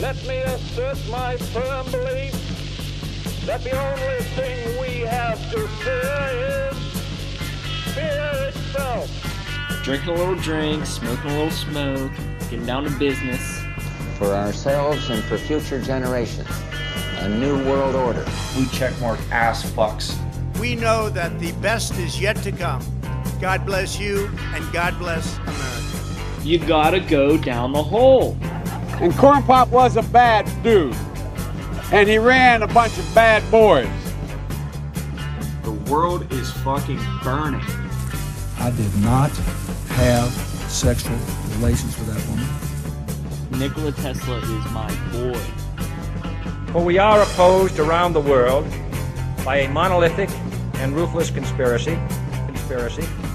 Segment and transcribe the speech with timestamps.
[0.00, 2.32] Let me assert my firm belief
[3.44, 9.10] that the only thing we have to fear is fear itself.
[9.84, 12.12] Drinking a little drink, smoking a little smoke,
[12.48, 13.60] getting down to business.
[14.20, 16.46] for ourselves and for future generations.
[17.20, 18.22] A new world order.
[18.54, 20.14] We checkmark ass fucks.
[20.60, 22.82] We know that the best is yet to come.
[23.40, 26.42] God bless you and God bless America.
[26.42, 28.36] You gotta go down the hole.
[29.00, 30.94] And Corn Pop was a bad dude.
[31.90, 33.88] And he ran a bunch of bad boys.
[35.62, 37.64] The world is fucking burning.
[38.58, 39.30] I did not
[39.96, 40.30] have
[40.68, 41.16] sexual
[41.56, 43.58] relations with that woman.
[43.58, 45.40] Nikola Tesla is my boy.
[46.72, 48.66] For we are opposed around the world
[49.46, 50.28] by a monolithic
[50.74, 51.98] and ruthless conspiracy.
[52.46, 53.02] Conspiracy.
[53.02, 53.29] Conspiracy.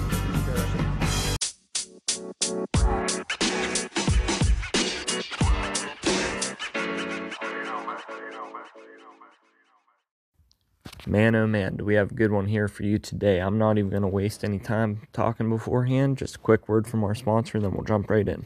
[11.08, 13.38] Man, oh man, do we have a good one here for you today.
[13.38, 16.18] I'm not even going to waste any time talking beforehand.
[16.18, 18.44] Just a quick word from our sponsor, and then we'll jump right in.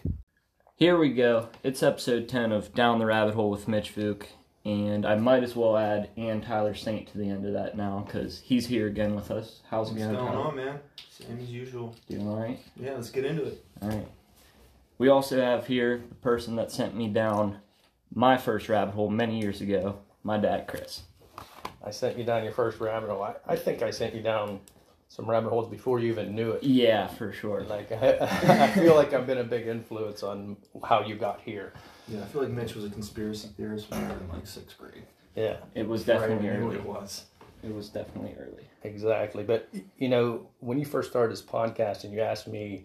[0.76, 1.48] Here we go.
[1.62, 4.26] It's episode 10 of Down the Rabbit Hole with Mitch Vuk.
[4.66, 8.04] And I might as well add and Tyler Saint to the end of that now
[8.06, 9.62] because he's here again with us.
[9.70, 10.80] How's it What's going, going on, man?
[11.08, 11.96] Same as usual.
[12.10, 12.60] Doing all right?
[12.76, 13.64] Yeah, let's get into it.
[13.80, 14.06] All right.
[14.98, 17.60] We also have here the person that sent me down
[18.14, 21.04] my first rabbit hole many years ago, my dad, Chris.
[21.84, 23.22] I sent you down your first rabbit hole.
[23.22, 24.60] I, I think I sent you down
[25.08, 26.62] some rabbit holes before you even knew it.
[26.62, 27.62] Yeah, for sure.
[27.64, 28.18] Like I,
[28.66, 31.72] I feel like I've been a big influence on how you got here.
[32.08, 34.76] Yeah, I feel like Mitch was a conspiracy theorist when we were in like sixth
[34.78, 35.04] grade.
[35.36, 36.76] Yeah, It was definitely I knew early.
[36.76, 37.24] it was.
[37.62, 38.64] It was definitely early.
[38.84, 39.44] exactly.
[39.44, 42.84] But you know, when you first started this podcast and you asked me,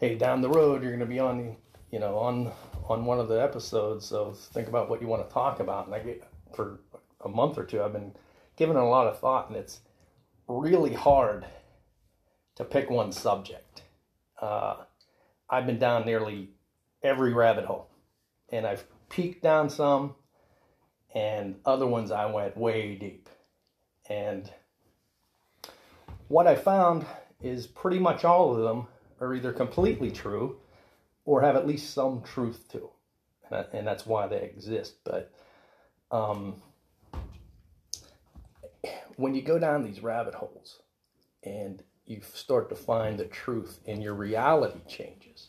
[0.00, 1.54] "Hey, down the road, you're going to be on, the,
[1.90, 2.50] you know, on
[2.88, 5.94] on one of the episodes of think about what you want to talk about," and
[5.94, 6.80] I get for
[7.24, 8.12] a month or two, I've been
[8.56, 9.80] giving it a lot of thought, and it's
[10.48, 11.46] really hard
[12.56, 13.82] to pick one subject.
[14.40, 14.76] Uh,
[15.48, 16.50] I've been down nearly
[17.02, 17.88] every rabbit hole,
[18.50, 20.14] and I've peeked down some,
[21.14, 23.28] and other ones I went way deep.
[24.08, 24.50] And
[26.28, 27.06] what I found
[27.42, 28.86] is pretty much all of them
[29.20, 30.56] are either completely true
[31.24, 32.90] or have at least some truth to
[33.72, 34.96] and that's why they exist.
[35.04, 35.32] But
[36.10, 36.62] um,
[39.16, 40.80] when you go down these rabbit holes
[41.44, 45.48] and you start to find the truth and your reality changes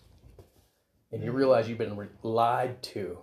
[1.11, 3.17] and you realize you've been lied to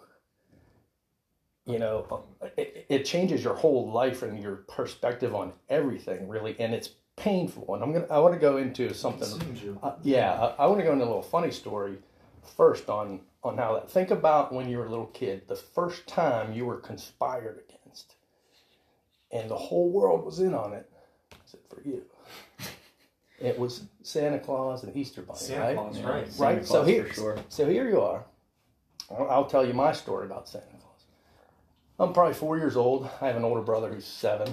[1.67, 2.25] you know
[2.57, 7.75] it, it changes your whole life and your perspective on everything really and it's painful.
[7.75, 10.85] And i'm gonna i want to go into something uh, yeah i, I want to
[10.85, 11.99] go into a little funny story
[12.57, 13.91] first on on how that.
[13.91, 17.80] Think about when you were a little kid the first time you were conspired against
[19.33, 20.89] and the whole world was in on it
[21.45, 22.03] except for you.
[23.43, 25.77] It was santa claus and easter bunny Santa right?
[25.77, 26.29] Claus, Yeah, right?
[26.31, 27.39] Santa right so Claus here for sure.
[27.49, 28.23] so here you are.
[29.11, 31.05] I'll, I'll tell you my story about santa claus.
[31.99, 33.09] I'm probably four years old.
[33.23, 34.53] I have an older brother who's seven.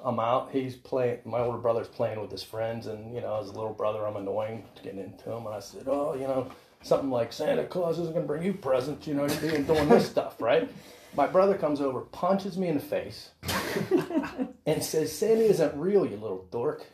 [0.00, 0.50] I'm out.
[0.52, 3.72] He's playing my older brother's playing with his friends and you know as a little
[3.72, 6.48] brother i'm annoying getting into him and i said oh you know
[6.82, 9.88] something like santa claus isn't going to bring you presents you know you're doing, doing
[9.88, 10.68] this stuff right
[11.16, 13.30] my brother comes over punches me in the face
[14.66, 16.86] and says santa isn't real you little dork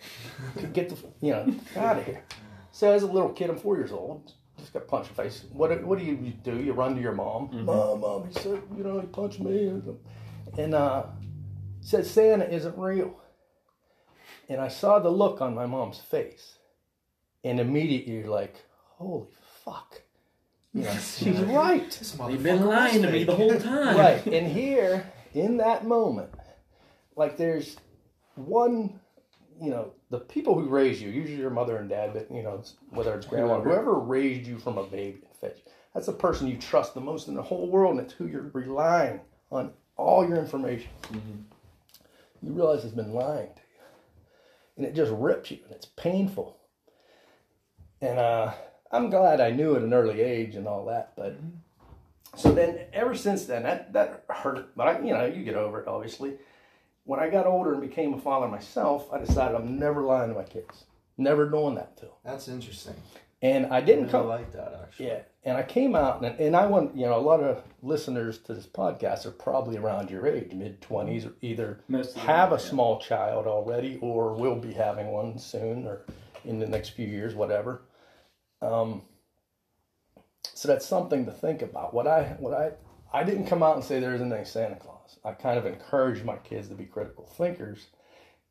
[0.72, 2.22] get the you know out of here
[2.70, 5.44] so as a little kid i'm four years old just got punched in the face
[5.52, 8.62] what, do- what do you do you run to your mom mom mom he said
[8.76, 9.80] you know he punched me
[10.58, 11.04] and uh
[11.82, 13.18] said Santa isn't real.
[14.48, 16.58] And I saw the look on my mom's face.
[17.42, 18.64] And immediately you're like,
[18.96, 19.26] holy
[19.64, 20.02] fuck.
[20.74, 21.90] You know, she's right.
[21.90, 23.96] This You've been lying was to me the whole time.
[23.96, 24.26] Right.
[24.26, 26.30] And here, in that moment,
[27.16, 27.76] like there's
[28.36, 28.98] one,
[29.60, 32.54] you know, the people who raise you, usually your mother and dad, but you know,
[32.54, 36.12] it's- whether it's grandma, whoever raised you from a baby and fed you, that's the
[36.12, 39.20] person you trust the most in the whole world, and it's who you're relying
[39.50, 40.88] on all your information.
[42.42, 43.84] You realize it's been lying to you,
[44.78, 46.58] and it just rips you, and it's painful.
[48.00, 48.52] And uh,
[48.92, 51.56] I'm glad I knew at an early age and all that, but mm-hmm.
[52.36, 55.80] so then ever since then that that hurt but I, you know you get over
[55.80, 56.34] it obviously
[57.04, 60.34] when i got older and became a father myself i decided i'm never lying to
[60.34, 60.84] my kids
[61.18, 62.94] never doing that to them That's interesting.
[63.40, 65.06] and i I didn't really come like that actually.
[65.06, 68.38] yeah and i came out and, and i want you know a lot of listeners
[68.38, 72.56] to this podcast are probably around your age mid-20s or either Most them have a
[72.56, 72.60] yeah.
[72.60, 76.02] small child already or will be having one soon or
[76.44, 77.82] in the next few years whatever
[78.62, 79.02] um,
[80.54, 81.92] so that's something to think about.
[81.92, 82.72] What I what I
[83.12, 85.18] I didn't come out and say there isn't any Santa Claus.
[85.24, 87.86] I kind of encouraged my kids to be critical thinkers.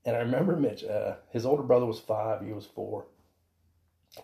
[0.06, 3.06] And I remember Mitch, uh, his older brother was five, he was four,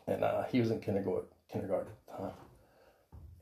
[0.07, 2.33] and uh, he was in kindergarten, kindergarten at the time.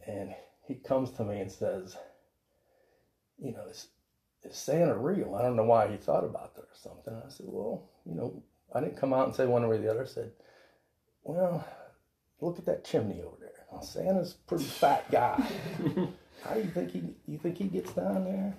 [0.05, 0.35] And
[0.67, 1.97] he comes to me and says,
[3.37, 3.87] "You know, is,
[4.43, 7.13] is Santa real?" I don't know why he thought about that or something.
[7.13, 8.43] I said, "Well, you know,
[8.73, 10.03] I didn't come out and say one way or the other.
[10.03, 10.31] I said,
[11.23, 11.65] well,
[12.45, 13.49] look at that chimney over there.
[13.71, 15.35] Now, Santa's a pretty fat guy.
[16.43, 17.15] How do you think he?
[17.27, 18.55] You think he gets down there?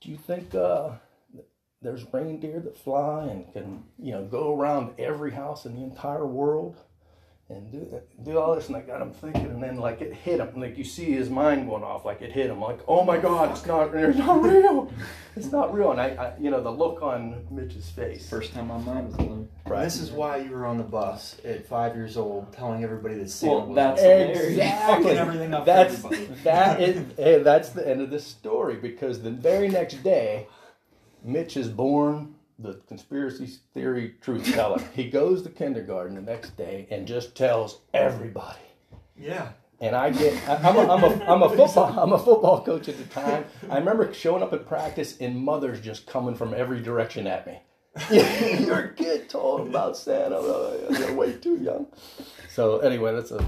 [0.00, 0.90] Do you think uh,
[1.82, 6.26] there's reindeer that fly and can you know go around every house in the entire
[6.26, 6.78] world
[7.48, 8.68] and do do all this?
[8.68, 10.58] And I got him thinking, and then like it hit him.
[10.60, 12.60] Like you see his mind going off, like it hit him.
[12.60, 14.90] Like oh my God, it's not it's not real.
[15.34, 15.92] It's not real.
[15.92, 18.28] And I, I you know the look on Mitch's face.
[18.28, 19.48] First time my mind was blown.
[19.66, 19.82] Right.
[19.84, 23.30] This is why you were on the bus at five years old, telling everybody that
[23.30, 25.04] Santa Well, was that's Exactly.
[25.04, 26.02] fucking everything up that's
[26.44, 30.48] that is hey, that's the end of this story because the very next day,
[31.24, 34.82] Mitch is born the conspiracy theory truth teller.
[34.94, 38.60] he goes to kindergarten the next day and just tells everybody.
[39.16, 39.50] Yeah.
[39.80, 42.88] And I get, I- I'm a, I'm a, I'm a football, I'm a football coach
[42.88, 43.44] at the time.
[43.68, 47.60] I remember showing up at practice and mothers just coming from every direction at me.
[48.10, 50.40] Your kid told about Santa.
[50.98, 51.88] You're way too young.
[52.48, 53.44] So anyway, that's a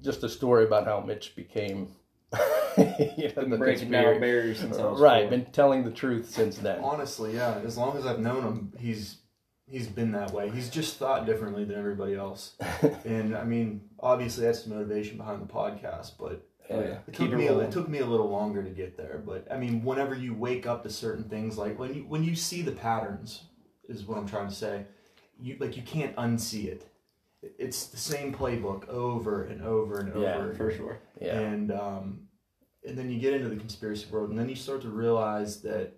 [0.00, 1.88] just a story about how Mitch became.
[2.78, 5.22] you know, the breaking conspiracy- down barriers since I was right.
[5.22, 5.30] four.
[5.30, 6.80] Been telling the truth since then.
[6.82, 7.60] Honestly, yeah.
[7.64, 9.18] As long as I've known him, he's
[9.68, 10.50] he's been that way.
[10.50, 12.56] He's just thought differently than everybody else.
[13.04, 16.86] and I mean, obviously that's the motivation behind the podcast, but oh, Yeah.
[16.86, 19.22] it Keep took it me a, it took me a little longer to get there.
[19.24, 22.34] But I mean, whenever you wake up to certain things, like when you when you
[22.34, 23.44] see the patterns,
[23.88, 24.84] is what I'm trying to say.
[25.40, 26.86] You like you can't unsee it.
[27.42, 30.20] It's the same playbook over and over and over.
[30.20, 30.98] Yeah, for sure.
[31.20, 31.38] Yeah.
[31.40, 32.28] And um,
[32.86, 35.94] and then you get into the conspiracy world, and then you start to realize that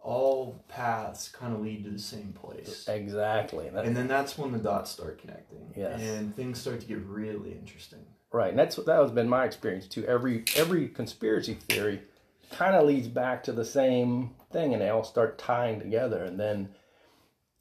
[0.00, 2.86] all paths kind of lead to the same place.
[2.88, 3.68] Exactly.
[3.70, 5.72] That- And then that's when the dots start connecting.
[5.76, 6.00] Yes.
[6.00, 8.06] And things start to get really interesting.
[8.32, 10.04] Right, and that's what that has been my experience too.
[10.04, 12.02] Every every conspiracy theory
[12.50, 16.22] kind of leads back to the same thing, and they all start tying together.
[16.24, 16.68] And then,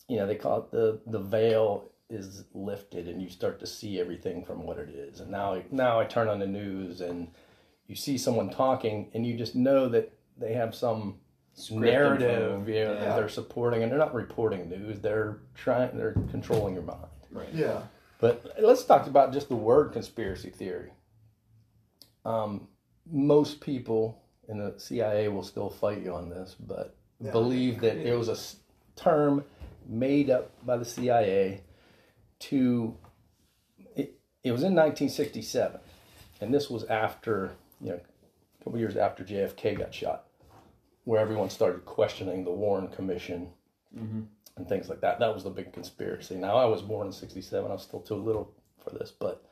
[0.08, 4.00] you know, they call it the the veil is lifted, and you start to see
[4.00, 5.20] everything from what it is.
[5.20, 7.30] And now now I turn on the news, and
[7.88, 11.16] you see someone talking, and you just know that they have some
[11.72, 15.00] narrative, you know, that they're supporting, and they're not reporting news.
[15.00, 17.00] They're trying, they're controlling your mind.
[17.32, 17.54] Right.
[17.54, 17.82] Yeah.
[18.20, 20.92] But let's talk about just the word conspiracy theory.
[22.24, 22.68] Um,
[23.10, 27.32] most people in the CIA will still fight you on this, but Yeah.
[27.32, 28.38] believe that it was a
[29.00, 29.44] term
[29.88, 31.62] made up by the CIA
[32.50, 32.96] to.
[33.96, 35.80] It, it was in 1967,
[36.42, 37.52] and this was after
[37.82, 40.26] you know a couple years after JFK got shot,
[41.04, 43.50] where everyone started questioning the Warren Commission
[43.98, 44.22] mm-hmm.
[44.58, 45.20] and things like that.
[45.20, 46.36] That was the big conspiracy.
[46.36, 47.70] Now, I was born in 67.
[47.70, 48.54] I was still too little
[48.84, 49.44] for this, but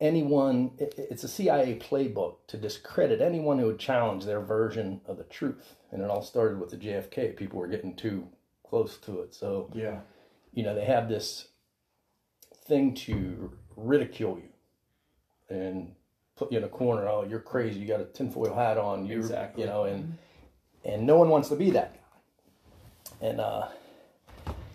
[0.00, 5.16] anyone, it, it's a CIA playbook to discredit anyone who would challenge their version of
[5.16, 5.76] the truth.
[5.90, 7.36] And it all started with the JFK.
[7.36, 8.28] People were getting too
[8.68, 9.34] close to it.
[9.34, 10.00] So, Yeah.
[10.52, 11.48] you know, they have this
[12.66, 15.92] thing to ridicule you and
[16.36, 17.08] put you in a corner.
[17.08, 17.80] Oh, you're crazy.
[17.80, 19.06] You got a tinfoil hat on.
[19.06, 19.62] You, Exactly.
[19.62, 20.16] you know, and
[20.84, 23.28] and no one wants to be that guy.
[23.28, 23.68] And uh,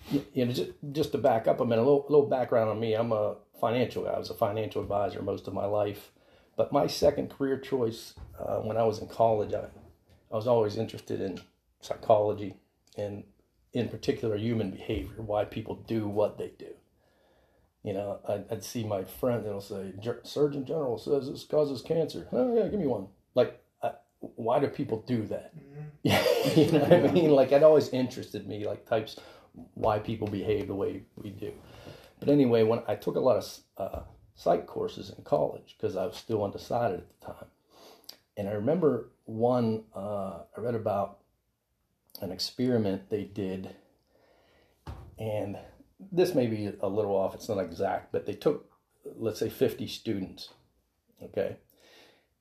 [0.10, 2.80] you, you know, just just to back up a minute, a little, little background on
[2.80, 2.94] me.
[2.94, 4.12] I'm a financial guy.
[4.12, 6.12] I was a financial advisor most of my life,
[6.58, 9.66] but my second career choice uh, when I was in college, I,
[10.32, 11.39] I was always interested in
[11.82, 12.56] psychology
[12.98, 13.24] and,
[13.74, 15.22] in particular, human behavior.
[15.22, 16.74] Why people do what they do.
[17.84, 22.28] You know, I'd, I'd see my friend that'll say, Surgeon General says this causes cancer.
[22.32, 23.08] Oh, yeah, give me one.
[23.34, 25.54] Like, I, why do people do that?
[26.04, 27.32] you know what I mean?
[27.32, 29.20] Like, it always interested me, like, types,
[29.74, 31.52] why people behave the way we do.
[32.20, 34.02] But anyway, when I took a lot of uh,
[34.36, 37.46] psych courses in college because I was still undecided at the time.
[38.38, 41.20] And I remember one, uh, I read about
[42.22, 43.76] an experiment they did
[45.20, 45.58] and
[46.12, 48.72] this may be a little off, it's not exact, but they took,
[49.17, 50.50] let's say, 50 students,
[51.22, 51.58] okay?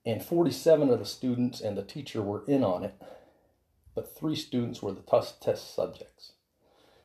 [0.05, 2.95] And 47 of the students and the teacher were in on it,
[3.93, 5.01] but three students were the
[5.41, 6.33] test, subjects.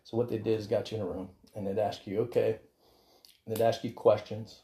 [0.04, 2.60] So what they did is got you in a room and they'd ask you, okay,
[3.46, 4.60] they'd ask you questions.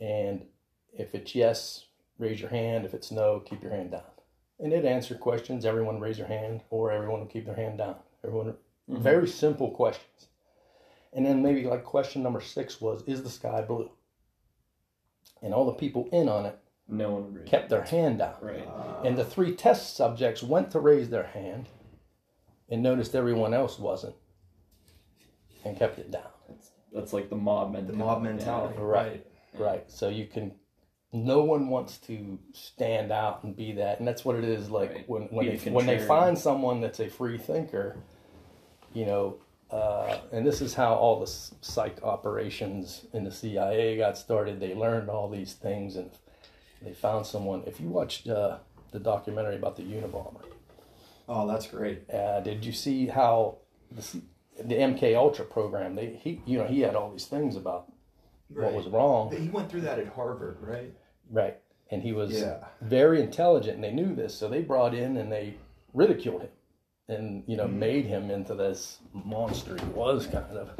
[0.00, 0.46] And
[0.92, 1.84] if it's yes,
[2.18, 2.84] raise your hand.
[2.84, 4.02] If it's no, keep your hand down.
[4.58, 5.64] And they'd answer questions.
[5.64, 7.96] Everyone raise their hand, or everyone would keep their hand down.
[8.24, 8.54] Everyone,
[8.90, 9.02] mm-hmm.
[9.02, 10.27] very simple questions.
[11.12, 13.90] And then maybe like question number six was, is the sky blue?
[15.42, 17.46] And all the people in on it No one agreed.
[17.46, 18.34] kept their hand down.
[18.40, 18.68] Right.
[19.04, 21.68] And the three test subjects went to raise their hand
[22.68, 24.14] and noticed everyone else wasn't
[25.64, 26.22] and kept it down.
[26.92, 27.92] That's like the mob mentality.
[27.98, 28.78] The mob mentality.
[28.78, 29.26] Right.
[29.58, 29.84] Right.
[29.90, 30.52] So you can
[31.12, 33.98] no one wants to stand out and be that.
[33.98, 35.08] And that's what it is like Right.
[35.08, 37.96] when when Be they the when they find someone that's a free thinker,
[38.92, 39.36] you know,
[39.70, 44.60] uh, and this is how all the psych operations in the CIA got started.
[44.60, 46.10] They learned all these things and
[46.82, 47.62] they found someone.
[47.66, 48.58] If you watched uh,
[48.92, 50.44] the documentary about the Unabomber,
[51.28, 52.08] Oh, that's great.
[52.10, 53.58] uh, did you see how
[53.90, 54.22] the,
[54.64, 55.94] the MK Ultra program?
[55.94, 57.92] They he you know he had all these things about
[58.48, 59.30] what was wrong.
[59.36, 60.90] He went through that at Harvard, right?
[61.30, 61.58] Right.
[61.90, 62.64] And he was Yeah.
[62.80, 65.54] very intelligent and they knew this, so they brought in and they
[65.92, 66.48] ridiculed him
[67.08, 67.78] and, you know, Mm-hmm.
[67.78, 70.70] made him into this monster he was kind of.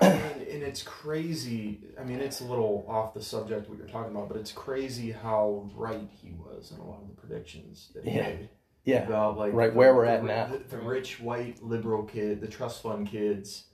[0.00, 1.80] I mean, and it's crazy.
[2.00, 5.10] I mean, it's a little off the subject what you're talking about, but it's crazy
[5.10, 8.22] how right he was in a lot of the predictions that he Yeah.
[8.28, 8.48] made.
[8.84, 9.06] Yeah.
[9.06, 10.46] About like Right the- where we're the- at now.
[10.46, 13.64] The, the rich white liberal kid, the trust fund kids,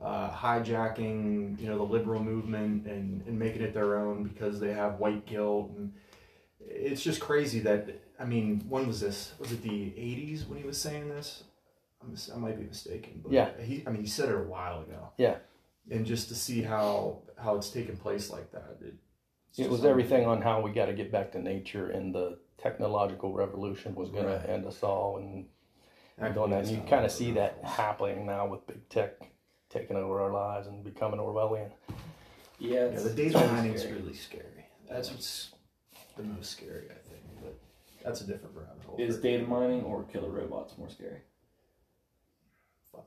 [0.00, 4.72] uh, hijacking you know the liberal movement and, and making it their own because they
[4.72, 5.92] have white guilt and
[6.60, 9.32] it's just crazy that I mean when was this?
[9.38, 11.44] Was it the '80s when he was saying this?
[12.02, 13.50] I'm, I might be mistaken, but Yeah.
[13.60, 15.36] he I mean he said it a while ago Yeah.
[15.90, 18.94] and just to see how how it's taken place like that it,
[19.50, 22.38] it's It was everything on how we got to get back to nature and the
[22.58, 24.42] technological revolution was going Right.
[24.42, 25.46] to end us all and
[26.20, 26.64] I doing that.
[26.64, 29.12] And you kind of see that happening now with big tech
[29.68, 31.70] taking over our lives and becoming Orwellian.
[32.58, 35.52] Yeah, yeah the data mining is really scary that's what's
[36.16, 37.05] the most scary I think but
[38.06, 41.18] that's a different rabbit hole Is data mining or killer robots more scary?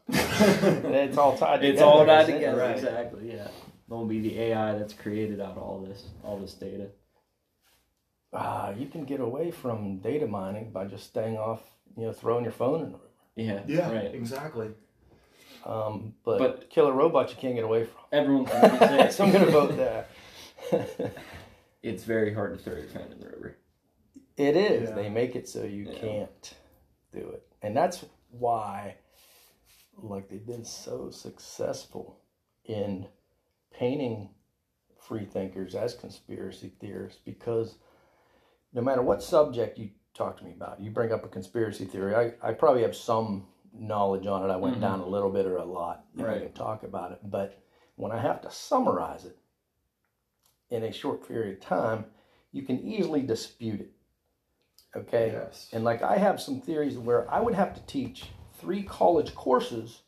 [0.09, 2.59] it's all tied It's together, all tied together.
[2.59, 2.75] Right.
[2.75, 3.31] Exactly.
[3.33, 3.47] Yeah.
[3.87, 6.89] It'll be the AI that's created out of all this, all this data.
[8.31, 11.61] Ah, you can get away from data mining by just staying off,
[11.97, 13.09] you know, throwing your phone in the river.
[13.35, 13.61] Yeah.
[13.67, 14.13] yeah Right.
[14.13, 14.69] exactly
[15.65, 18.01] Um, but, But- killer robots, you can't get away from.
[18.11, 20.09] Everyone's gonna say so I'm gonna vote that.
[21.83, 23.55] it's very hard to throw your phone in the river.
[24.39, 24.89] It is.
[24.89, 24.95] Yeah.
[24.95, 25.99] They make it so you Yeah.
[25.99, 26.53] can't
[27.11, 28.95] do it, and that's why,
[29.97, 32.21] like, they've been so successful
[32.63, 33.09] in
[33.71, 34.29] painting
[34.97, 37.79] free thinkers as conspiracy theorists because
[38.71, 42.15] no matter what subject you talk to me about, you bring up a conspiracy theory.
[42.15, 44.53] I, I probably have some knowledge on it.
[44.53, 44.81] I went Mhm.
[44.81, 46.05] down a little bit or a lot.
[46.13, 46.41] and I Right.
[46.43, 47.61] can talk about it, but
[47.95, 49.37] when I have to summarize it
[50.69, 52.11] in a short period of time,
[52.51, 53.91] you can easily dispute it.
[54.95, 55.31] Okay.
[55.33, 58.25] yes And like I have some theories where I would have to teach
[58.59, 60.01] three college courses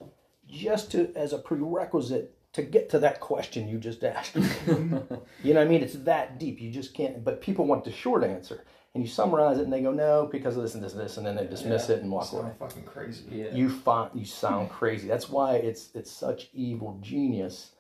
[0.48, 4.36] just to as a prerequisite to get to that question you just asked.
[4.36, 4.44] you
[4.84, 5.00] know
[5.44, 5.82] what I mean?
[5.82, 6.60] It's that deep.
[6.60, 8.66] You just can't but people want the short answer.
[8.94, 11.16] And you summarize it and they go, No, because of this and this and this
[11.16, 12.54] and then they dismiss it and walk sound away.
[12.60, 13.54] fucking crazy Yeah.
[13.54, 15.08] You find you sound crazy.
[15.08, 17.72] That's why it's it's such evil genius.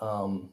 [0.00, 0.50] Um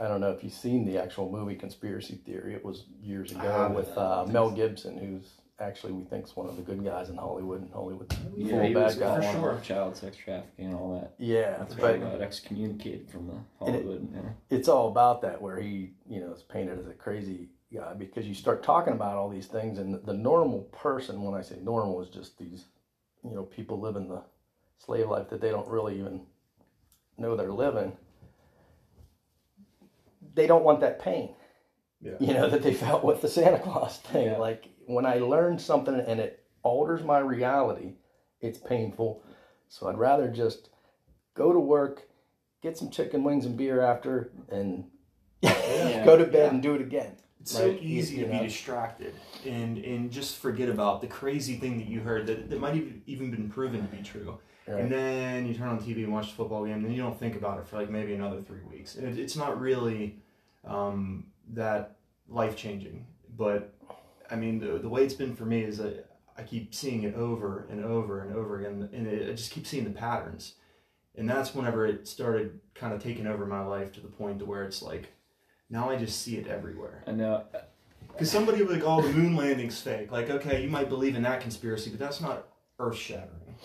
[0.00, 2.54] I don't know if you've seen the actual movie Conspiracy Theory.
[2.54, 6.62] It was years ago with uh, Mel Gibson, who's actually we think's one of the
[6.62, 7.62] good guys in Hollywood.
[7.62, 9.16] And Hollywood, Yeah, full he bad was guy.
[9.32, 9.60] for sure.
[9.64, 11.14] Child sex trafficking and all that.
[11.18, 13.32] Yeah, He but got excommunicated from the
[13.66, 14.08] And it- Hollywood.
[14.14, 14.56] yeah.
[14.56, 18.24] it's all about that where he you know is painted as a crazy guy because
[18.26, 22.00] you start talking about all these things and the normal person when i say normal
[22.00, 22.64] is just these
[23.22, 24.22] you know people living the
[24.78, 26.22] slave life that they don't really even
[27.18, 27.92] know they're living
[30.38, 31.34] they don't want that pain
[32.00, 34.38] yeah you know that they felt with the santa claus thing Yeah.
[34.38, 37.94] like when i learn something and it alters my reality
[38.40, 39.22] it's painful
[39.68, 40.70] so i'd rather just
[41.34, 42.08] go to work
[42.62, 44.84] get some chicken wings and beer after and
[45.42, 46.50] go to bed Yeah.
[46.50, 48.38] and do it again It's so Like, you- easy you to know?
[48.40, 49.14] be distracted
[49.46, 52.88] and and just forget about the crazy thing that you heard that, that might have
[53.06, 54.38] even been proven to be true.
[54.66, 54.80] Right.
[54.82, 57.18] And then you turn on TV and watch the football game, and then you don't
[57.18, 58.96] think about it for like maybe another three weeks.
[58.96, 60.18] And it, it's not really
[60.68, 61.96] um, that
[62.28, 63.06] life changing.
[63.36, 63.74] But
[64.30, 67.14] I mean, the, the way it's been for me is that I keep seeing it
[67.14, 70.54] over and over and over again, and it, I just keep seeing the patterns.
[71.16, 74.44] And that's whenever it started kind of taking over my life to the point to
[74.44, 75.12] where it's like,
[75.68, 77.02] now I just see it everywhere.
[77.08, 77.44] I know.
[78.12, 80.12] Because somebody would like, oh, the moon landing's fake.
[80.12, 82.46] Like, okay, you might believe in that conspiracy, but that's not
[82.78, 83.56] earth shattering.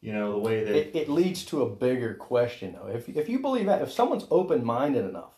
[0.00, 0.74] You know, the way that.
[0.74, 4.26] it, it leads to a bigger question though if, if you believe that if someone's
[4.32, 5.30] open-minded enough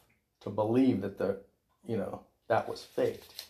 [0.44, 1.38] to believe that the
[1.86, 3.46] you know that was faked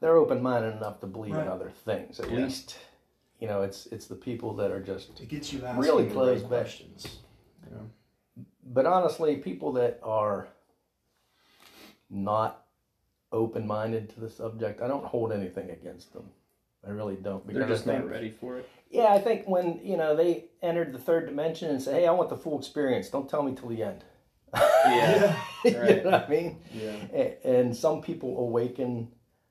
[0.00, 1.42] they're open-minded enough to believe Right.
[1.46, 2.36] in other things at Yeah.
[2.44, 2.78] least
[3.40, 6.12] you know it's it's the people that are just it gets you asking really the
[6.14, 7.18] closed right questions.
[7.68, 7.90] You know?
[8.64, 10.48] but honestly, people that are
[12.08, 12.66] not
[13.32, 14.80] open minded to the subject.
[14.80, 16.24] I don't hold anything against them.
[16.86, 17.46] I really don't.
[17.46, 18.68] Because They're I just not ready for it.
[18.90, 22.12] Yeah, I think when you know they entered the third dimension and say, "Hey, I
[22.12, 23.08] want the full experience.
[23.10, 24.04] Don't tell me till the end."
[24.86, 25.36] Yeah.
[25.64, 26.04] you Right.
[26.04, 26.58] know what I mean?
[26.74, 26.96] Yeah.
[27.12, 29.08] A- And some people awaken.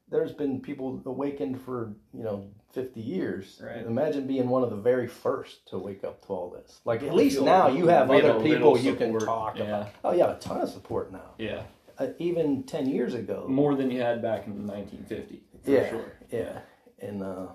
[0.10, 3.62] There's been people awakened for you know 50 years.
[3.64, 3.86] Right.
[3.86, 6.82] Imagine being one of the very first to wake up to all this.
[6.86, 9.64] Like at least now you have other people you can talk yeah.
[9.66, 9.90] about.
[10.04, 11.32] Oh, you have a ton of support now.
[11.38, 11.64] Yeah.
[11.98, 13.46] Uh, even 10 years ago.
[13.50, 15.42] More than you had back in 1950.
[15.66, 16.14] For yeah, sure.
[16.32, 16.60] yeah,
[17.00, 17.48] and uh,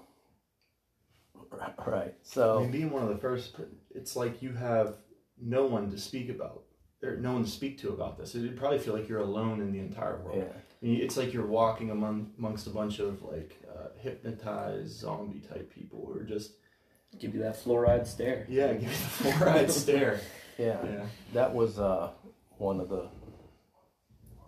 [1.87, 2.09] right.
[2.09, 3.57] I So mean, being one of the first,
[3.95, 4.97] it's like you have
[5.41, 6.64] no one to speak about,
[7.05, 8.35] or no one to speak to about this.
[8.35, 10.39] It'd probably feel like you're alone in the entire world.
[10.39, 10.45] Yeah.
[10.83, 15.41] I mean, it's like you're walking among amongst a bunch of like uh, hypnotized zombie
[15.41, 16.53] type people who are just
[17.19, 18.45] Give you that fluoride stare.
[18.49, 20.21] yeah, give you the fluoride stare.
[20.59, 21.07] yeah, Yeah.
[21.33, 22.11] that was uh,
[22.59, 23.09] one of the.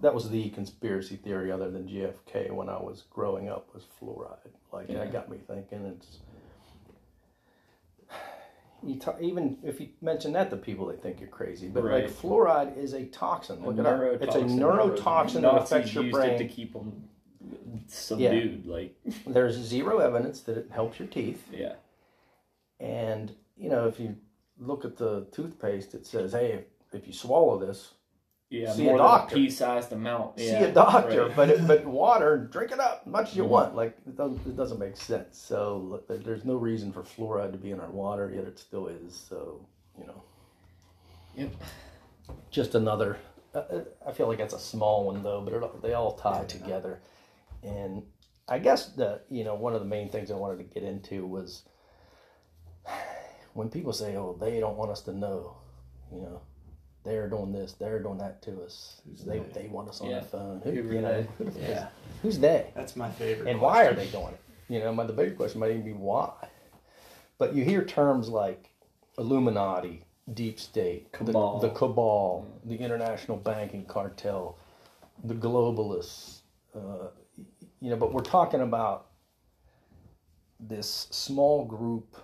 [0.01, 4.51] That was the conspiracy theory, other than JFK, when I was growing up, was fluoride.
[4.73, 4.99] Like Yeah.
[4.99, 5.87] that got me thinking.
[5.87, 6.19] It's
[8.89, 11.69] you ta- even if you mention that to people, they think you're crazy.
[11.69, 12.05] But Right.
[12.05, 13.65] like fluoride is a toxin.
[13.65, 14.01] Look it up.
[14.23, 15.43] It's a neurotoxin.
[15.43, 17.09] that affects your used it to keep them
[17.89, 18.67] subdued.
[18.67, 18.95] Like,
[19.27, 21.47] There's zero evidence that it helps your teeth.
[21.53, 21.75] yeah.
[22.81, 24.17] And you know, if you
[24.59, 26.65] look at the toothpaste, it says, "Hey, if,
[26.95, 27.95] if you swallow this,
[28.49, 29.35] Yeah, See a doctor.
[29.35, 30.39] pea-sized amount.
[30.39, 31.37] see a doctor." right.
[31.37, 33.49] But it, but water, drink it up as much as you Mhm.
[33.49, 33.75] want.
[33.75, 35.37] Like it doesn't, it doesn't make sense.
[35.39, 38.59] So look, there- there's no reason for fluoride to be in our water, yet it
[38.59, 39.15] still is.
[39.17, 39.67] So
[39.99, 40.23] you know,
[41.37, 41.51] Yep.
[42.51, 43.19] just another.
[43.55, 46.45] Uh, uh, I feel like that's a small one though, but it, they all tie
[46.45, 47.01] together.
[47.65, 48.05] And
[48.49, 51.27] I guess the you know one of the main things I wanted to get into
[51.27, 51.65] was
[53.55, 55.57] when people say, "Oh, they don't want us to know,"
[56.13, 56.41] you know,
[57.07, 59.01] they're doing this, they're doing that to us.
[59.25, 59.63] They they?
[59.63, 60.21] they want us on Yeah.
[60.21, 60.61] the phone.
[60.65, 61.29] Who, Who you know, they?
[61.39, 61.89] who the fuck is- Yeah.
[62.23, 62.71] who's they?
[62.75, 63.49] That's my favorite.
[63.49, 64.41] And why are they doing it?
[64.69, 66.33] You know, my the bigger question might even be why.
[67.39, 68.71] But you hear terms like
[69.19, 70.03] Illuminati,
[70.35, 71.61] deep state, the- Cabal.
[71.61, 74.59] the, cabal, the international banking cartel,
[75.25, 76.41] the globalists.
[76.75, 77.09] Uh,
[77.81, 79.07] you know, but we're talking about
[80.59, 82.17] this small group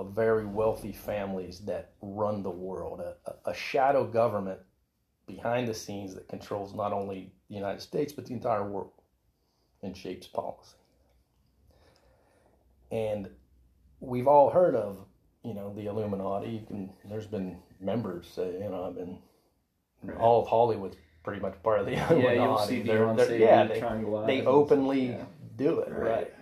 [0.00, 3.14] of very wealthy families that run the world, a,
[3.50, 4.58] a- shadow government
[5.26, 8.92] behind the scenes that controls not only the United States but the entire world
[9.82, 10.74] and shapes policy.
[12.90, 13.28] And
[14.00, 14.98] we've all heard of,
[15.44, 16.48] you know, the Illuminati.
[16.50, 19.18] You can, there's been members say, you know, I've been
[20.18, 22.22] all of Hollywood's pretty much part of the Illuminati.
[22.36, 23.80] Yeah, you'll see They're- they're- yeah, they,
[24.40, 25.24] they openly Yeah.
[25.56, 26.10] do it, Right.
[26.10, 26.34] right?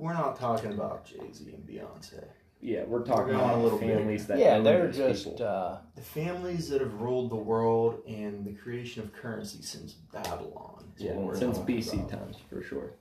[0.00, 2.24] But we're not talking about Jay Z and Beyonce.
[2.62, 5.24] Yeah, we're talking We're going about a little families that Yeah, own they're those just
[5.32, 5.46] people.
[5.46, 10.84] uh, The families that have ruled the world and the creation of currency since Babylon.
[10.96, 12.10] is yeah, we're since talking BC about.
[12.10, 12.92] times for sure.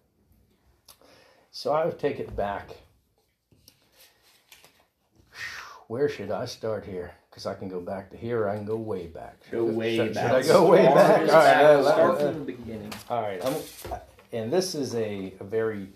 [1.51, 2.69] So I would take it back.
[5.87, 7.11] Where should I start here?
[7.29, 8.43] Because I can go back to here.
[8.43, 9.37] Or I can go way back.
[9.51, 10.43] Go Should- way should, back.
[10.43, 11.19] Should I go way Start back?
[11.19, 11.29] All right.
[11.29, 11.63] back.
[11.65, 12.93] uh, let- Start uh, from the beginning.
[13.09, 13.45] all right.
[13.45, 13.55] I'm,
[14.31, 15.89] and this is a, a very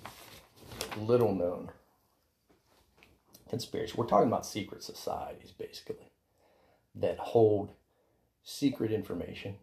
[0.98, 1.72] little known
[3.50, 3.94] conspiracy.
[3.96, 6.12] We're talking about secret societies, basically,
[6.96, 7.72] that hold
[8.44, 9.56] secret information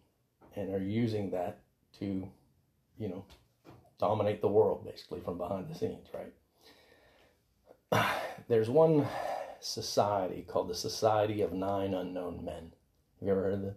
[0.56, 1.60] and are using that
[1.98, 2.28] to,
[2.98, 3.24] you know,
[3.98, 6.32] dominate the world, basically, from behind the scenes, right?
[8.48, 9.06] There's one
[9.60, 12.72] society called the Society of Nine Unknown Men.
[13.18, 13.76] Have you ever heard of this?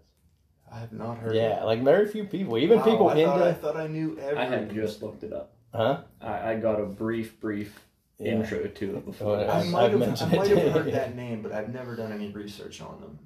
[0.72, 1.36] I have not heard.
[1.36, 3.88] Yeah, of like very few people, even Wow, people I into, Thought, I thought I
[3.88, 4.38] knew every.
[4.38, 5.53] I had just looked it up.
[5.74, 6.02] Huh?
[6.22, 7.80] I, I got a brief, brief
[8.20, 8.34] Yeah.
[8.34, 9.38] intro to it before.
[9.38, 12.12] Well, I I've- might I've I might have heard that name, but I've never done
[12.12, 13.20] any research on them.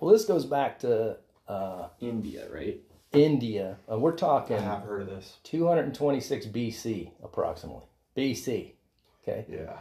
[0.00, 1.16] Well, this goes back to
[1.48, 2.80] uh, India, right?
[3.12, 3.76] India.
[3.90, 5.36] Uh, we're talking I have heard of this.
[5.44, 7.84] 226 BC, approximately.
[8.16, 8.72] BC.
[9.22, 9.46] Okay.
[9.48, 9.78] Yeah.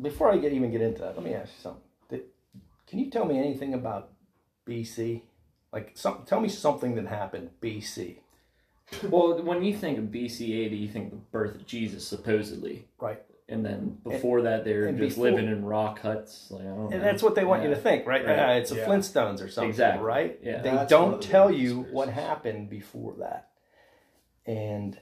[0.00, 1.82] Before I get even get into that, let me ask you something.
[2.08, 2.24] Did-
[2.86, 4.10] Can you tell me anything about
[4.66, 5.22] BC?
[5.72, 8.16] Like, some, tell me something that happened BC.
[9.08, 12.88] Well, when you think of BC AD, you think the birth of Jesus, supposedly.
[13.00, 13.22] Right.
[13.48, 16.50] And then before that, they're just before- living in rock huts.
[16.50, 16.90] Like, I don't know.
[16.96, 18.24] And that's what they want you to think, right?
[18.24, 18.38] Right.
[18.38, 18.86] Uh, it's a Yeah.
[18.86, 20.04] Flintstones or something, Exactly.
[20.04, 20.38] right?
[20.42, 20.62] Yeah.
[20.62, 21.94] They That's don't tell you conspiracies.
[21.94, 23.48] what happened before that.
[24.46, 24.98] And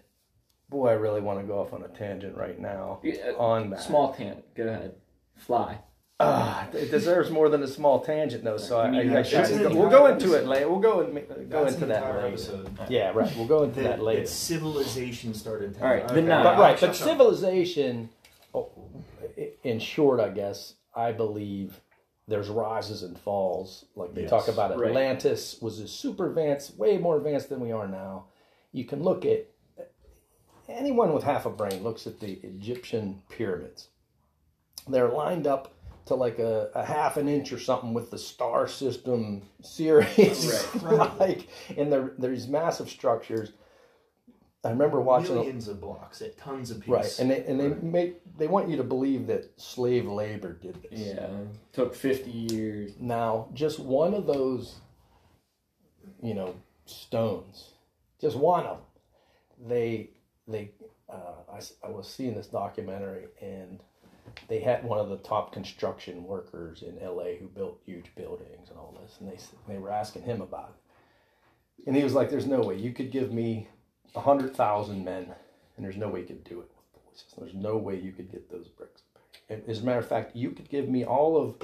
[0.71, 3.81] boy, I really want to go off on a tangent right now Yeah, on that.
[3.81, 4.55] Small tangent.
[4.55, 4.95] Go ahead.
[5.37, 5.79] Fly.
[6.21, 8.57] Ah, it deserves more than a small tangent, though.
[8.57, 9.73] So I, need I, I should.
[9.73, 10.69] We'll go into it later.
[10.69, 11.15] We'll go and
[11.49, 12.27] go into an that later.
[12.27, 12.77] episode.
[12.89, 13.33] Yeah, right.
[13.37, 14.27] We'll go into that That, later.
[14.27, 15.77] civilization started.
[15.81, 16.15] All right, Okay.
[16.21, 16.27] the.
[16.27, 18.11] But right, but civilization,
[18.53, 18.69] oh,
[19.63, 21.81] in short, I guess I believe
[22.27, 23.85] there's rises and falls.
[23.95, 24.89] Like they talk Yes, about right.
[24.89, 28.25] Atlantis was a super advanced, way more advanced than we are now,
[28.73, 29.47] you can look at
[30.69, 33.89] anyone with half a brain looks at the Egyptian pyramids.
[34.89, 35.75] They're lined up
[36.09, 41.19] to like a, a half an inch or something with the star system Sirius, Right.
[41.19, 43.53] like, and there there's massive structures.
[44.65, 46.91] I remember watching millions of blocks at tons of pieces.
[46.91, 50.83] right, and they and they make they want you to believe that slave labor did
[50.83, 50.99] this.
[50.99, 51.29] Yeah,
[51.73, 52.93] took 50 years.
[52.99, 54.77] Now, just one of those,
[56.23, 57.73] you know, stones,
[58.21, 60.11] just one of them, they,
[60.47, 60.73] they,
[61.09, 63.81] uh, I, I was seeing this documentary and
[64.49, 68.79] they had one of the top construction workers in LA who built huge buildings and
[68.79, 69.39] all this, and they,
[69.73, 71.87] they were asking him about it.
[71.87, 73.69] And he was like, There's no way you could give me
[74.15, 75.29] a hundred thousand men,
[75.77, 77.37] and there's no way you could do it with.
[77.39, 79.03] There's no way you could get those bricks.
[79.49, 81.57] As a matter of fact, you could give me all of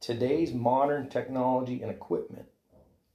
[0.00, 2.46] today's modern technology and equipment,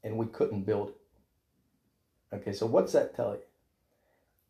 [0.04, 2.36] and we couldn't build it.
[2.36, 3.42] Okay, so what's that tell you?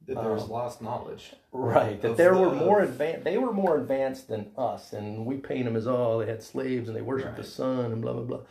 [0.09, 1.33] That there's Um, lost knowledge.
[1.53, 3.25] Right, that Of they were more advanced.
[3.25, 6.89] They were more advanced than us, and we paint them as oh they had slaves
[6.89, 8.41] and they worshiped the sun and blah blah blah.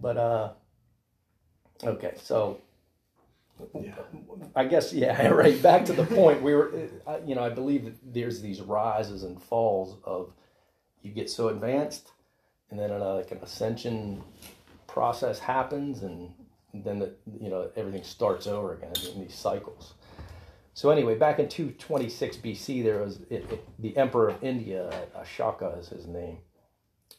[0.00, 0.50] But uh,
[1.84, 2.60] okay, so
[3.78, 3.94] Yeah.
[4.56, 5.60] I guess yeah, right.
[5.62, 6.72] Back to the point we were.
[7.26, 10.32] You know, I believe that there's these rises and falls of
[11.02, 12.12] you get so advanced,
[12.70, 14.22] and then uh, like an ascension
[14.88, 16.32] process happens, and
[16.74, 19.94] then the, you know everything starts over again in these cycles.
[20.74, 25.78] So anyway, back in 226 BC, there was it, it, the emperor of India, Ashoka
[25.78, 26.38] is his name,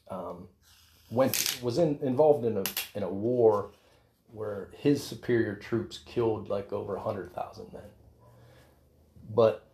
[0.09, 0.47] um,
[1.11, 2.63] went was in, involved in a
[2.95, 3.71] in a war
[4.33, 7.81] where his superior troops killed like over 100,000 men.
[9.33, 9.67] But,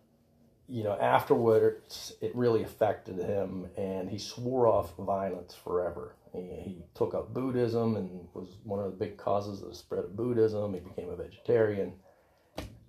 [0.68, 6.16] you know, afterwards, it really affected him, and he swore off violence forever.
[6.34, 10.06] He, he took up Buddhism and was one of the big causes of the spread
[10.06, 10.74] of Buddhism.
[10.74, 11.94] He became a vegetarian.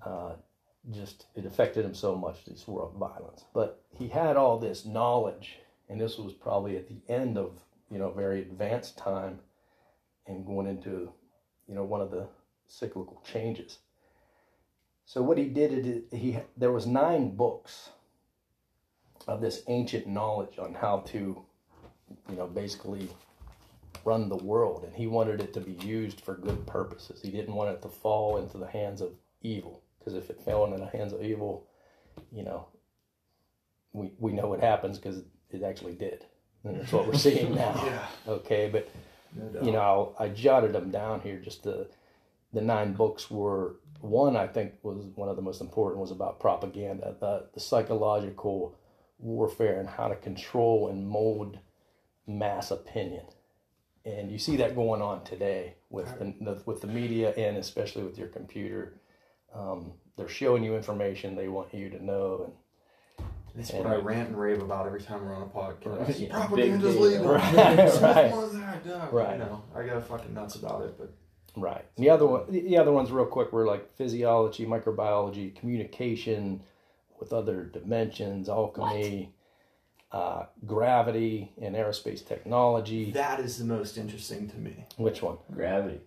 [0.05, 0.33] Uh,
[0.93, 3.45] just, it affected him so much this swore violence.
[3.55, 7.99] But he had all this knowledge, and this was probably at the end of, you
[7.99, 9.41] know, very advanced time
[10.29, 11.11] and going into
[11.67, 12.27] you know one of the
[12.69, 13.79] cyclical changes.
[15.07, 17.91] So what he did it he there was nine books
[19.27, 21.43] of this ancient knowledge on how to
[22.29, 23.09] you know basically
[24.05, 24.85] run the world.
[24.85, 27.21] And he wanted it to be used for good purposes.
[27.21, 29.11] He didn't want it to fall into the hands of
[29.43, 31.67] evil because if it fell into the hands of evil
[32.33, 32.67] you know
[33.93, 36.25] we we know what happens because it actually did
[36.65, 38.07] and that's what we're seeing now Yeah.
[38.29, 38.89] okay but
[39.35, 41.39] No you know, I jotted them down here.
[41.39, 41.89] Just the
[42.55, 44.37] the nine books were one.
[44.37, 48.75] I think was one of the most important was about propaganda, the the psychological
[49.19, 51.59] warfare and how to control and mold
[52.27, 53.27] mass opinion.
[54.05, 58.05] And you see that going on today with the, the with the media and especially
[58.05, 58.95] with your computer.
[59.55, 62.53] Um, they're showing you information they want you to know,
[63.19, 66.19] and That's And- what I rant and rave about every time we're on a podcast.
[66.21, 67.27] Yeah, Propaganda's big legal.
[67.35, 68.31] Right, It's right.
[68.31, 68.95] more I do.
[69.17, 69.33] Right.
[69.39, 71.13] You know, I go fucking nuts about it, but
[71.57, 71.85] Right.
[71.97, 76.61] And the other one, the other ones, real quick, were like physiology, microbiology, communication
[77.19, 79.33] with other dimensions, alchemy,
[80.13, 83.11] uh, gravity, and aerospace technology.
[83.13, 84.85] that is the most interesting to me.
[84.99, 85.39] Which one?
[85.53, 86.01] Gravity.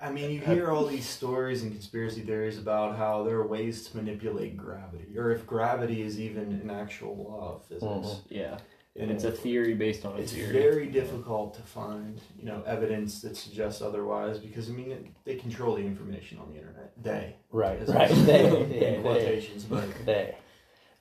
[0.00, 3.88] I mean, you hear all these stories and conspiracy theories about how there are ways
[3.88, 8.22] to manipulate gravity, or if gravity is even an actual law of physics.
[8.28, 8.58] Yeah.
[8.96, 10.52] And it's a theory based on a it's theory.
[10.52, 15.36] very difficult to find, you know, evidence that suggests otherwise because I mean, it, they
[15.36, 16.92] control the information on the internet.
[17.00, 17.78] They, Right.
[17.88, 18.10] Right.
[18.10, 20.36] They, in yeah, they, but they.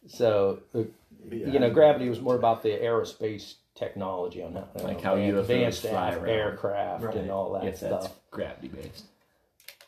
[0.05, 0.83] So, uh,
[1.29, 1.47] yeah.
[1.47, 5.86] you know, gravity was more about the aerospace technology on how, Like how UFOs advanced
[5.86, 7.16] aircraft Right.
[7.16, 8.02] and all that If stuff.
[8.04, 9.06] that's gravity based.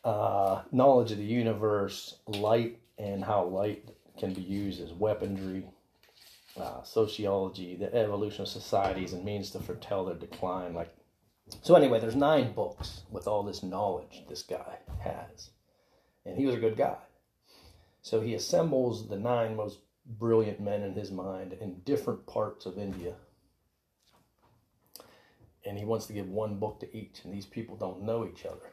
[0.04, 5.66] uh, knowledge of the universe, light, and how light can be used as weaponry,
[6.58, 10.74] uh, sociology, the evolution of societies, and means to foretell their decline.
[10.74, 10.94] Like,
[11.62, 15.50] so anyway, there's nine books with all this knowledge this guy has,
[16.26, 16.98] and he was a good guy.
[18.02, 22.78] So he assembles the nine most brilliant men in his mind in different parts of
[22.78, 23.16] India.
[25.66, 28.46] And he wants to give one book to each, and these people don't know each
[28.46, 28.72] other.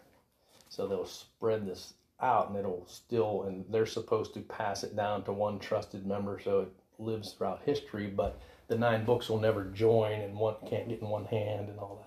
[0.69, 5.25] So they'll spread this out and it'll still, and they're supposed to pass it down
[5.25, 6.69] to one trusted member so it
[6.99, 11.09] lives throughout history, but the nine books will never join and one can't get in
[11.09, 12.07] one hand and all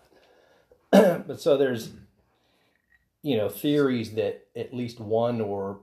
[0.91, 1.27] that.
[1.27, 1.91] but so there's,
[3.21, 5.79] you know, theories that at least one or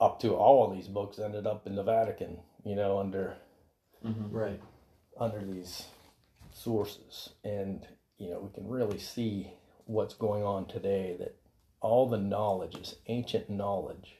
[0.00, 3.36] up to all of these books ended up in the Vatican, you know, under
[4.04, 4.34] mm-hmm.
[4.34, 4.60] right.
[5.20, 5.84] under these
[6.52, 7.86] sources and
[8.24, 9.52] you know we can really see
[9.84, 11.36] what's going on today that
[11.80, 14.16] all the knowledge, this ancient knowledge,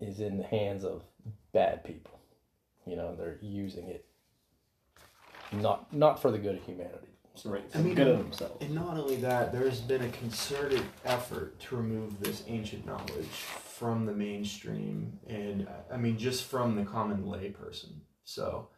[0.00, 1.02] is in the hands of
[1.54, 2.20] bad people.
[2.86, 4.04] You know, they're using it
[5.52, 7.08] not not for the good of humanity.
[7.44, 7.64] Right.
[7.72, 8.56] I mean, good of themselves.
[8.60, 14.06] And not only that, there's been a concerted effort to remove this ancient knowledge from
[14.06, 18.00] the mainstream, and I mean, just from the common layperson.
[18.24, 18.70] So,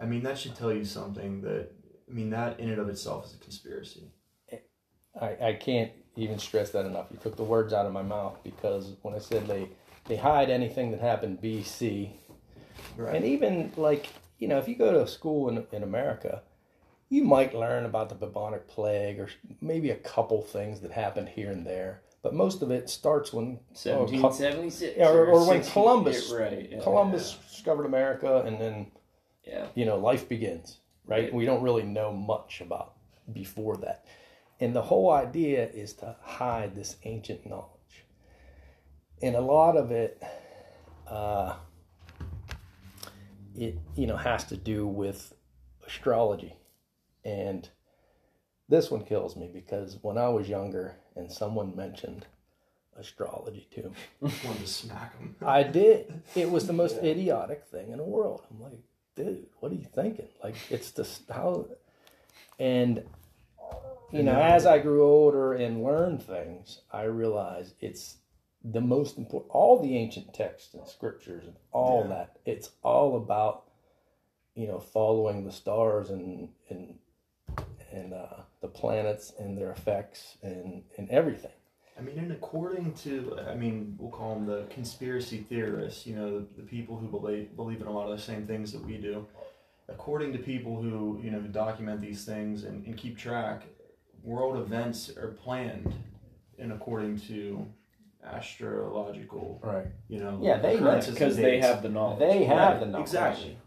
[0.00, 1.42] I mean, that should tell you something.
[1.42, 1.70] That
[2.10, 4.10] I mean, that in and of itself is a conspiracy.
[5.20, 7.06] I, I can't even stress that enough.
[7.10, 9.68] You took the words out of my mouth because when I said they
[10.06, 12.10] they hide anything that happened BC,
[12.96, 13.16] Right.
[13.16, 16.42] and even like you know, if you go to a school in in America,
[17.08, 19.28] you might learn about the bubonic plague or
[19.60, 22.02] maybe a couple things that happened here and there.
[22.22, 24.96] But most of it starts when oh, 1776.
[24.96, 28.90] yeah, or, or when Columbus right, yeah, Columbus discovered America, and then
[29.44, 29.66] Yeah.
[29.74, 30.78] you know life begins.
[31.08, 31.32] Right?
[31.34, 32.94] We don't really know much about
[33.32, 34.06] before that,
[34.60, 38.04] and the whole idea is to hide this ancient knowledge,
[39.20, 40.22] and a lot of it,
[41.08, 41.56] uh,
[43.56, 45.34] it you know has to do with
[45.84, 46.54] astrology,
[47.24, 47.68] and
[48.68, 52.26] this one kills me because when I was younger and someone mentioned
[52.98, 53.94] astrology to me.
[54.44, 55.36] Wanted to smack him.
[55.44, 56.22] I did.
[56.34, 58.42] It was the most idiotic thing in the world.
[58.50, 58.80] I'm like,
[59.18, 60.28] dude, what are you thinking?
[60.42, 61.66] Like, it's just how.
[62.58, 63.02] And,
[64.12, 68.16] you know, as I grew older and learned things, I realized it's
[68.64, 69.50] the most important.
[69.52, 72.14] All the ancient texts and scriptures and all Yeah.
[72.16, 73.64] that, it's all about,
[74.54, 76.98] you know, following the stars and, and,
[77.92, 81.52] and uh, the planets and their effects and, and everything.
[81.98, 86.38] I mean, and according to, I mean, we'll call them the conspiracy theorists, you know,
[86.40, 88.98] the, the people who believe, believe in a lot of the same things that we
[88.98, 89.26] do.
[89.88, 93.62] According to people who, you know, who document these things and, and keep track,
[94.22, 95.92] world events are planned
[96.58, 97.66] and according to
[98.24, 99.86] astrological, Right.
[100.08, 102.18] you know, Yeah, they know, Because they have the knowledge.
[102.18, 103.06] They have Right, the knowledge.
[103.08, 103.58] Exactly.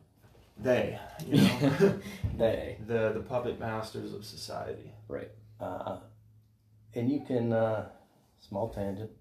[0.57, 1.99] They, you know,
[2.37, 2.77] They.
[2.85, 4.93] the, the puppet masters of society.
[5.07, 5.31] Right.
[5.59, 5.97] Uh,
[6.93, 7.89] and you can uh,
[8.41, 9.11] small tangent.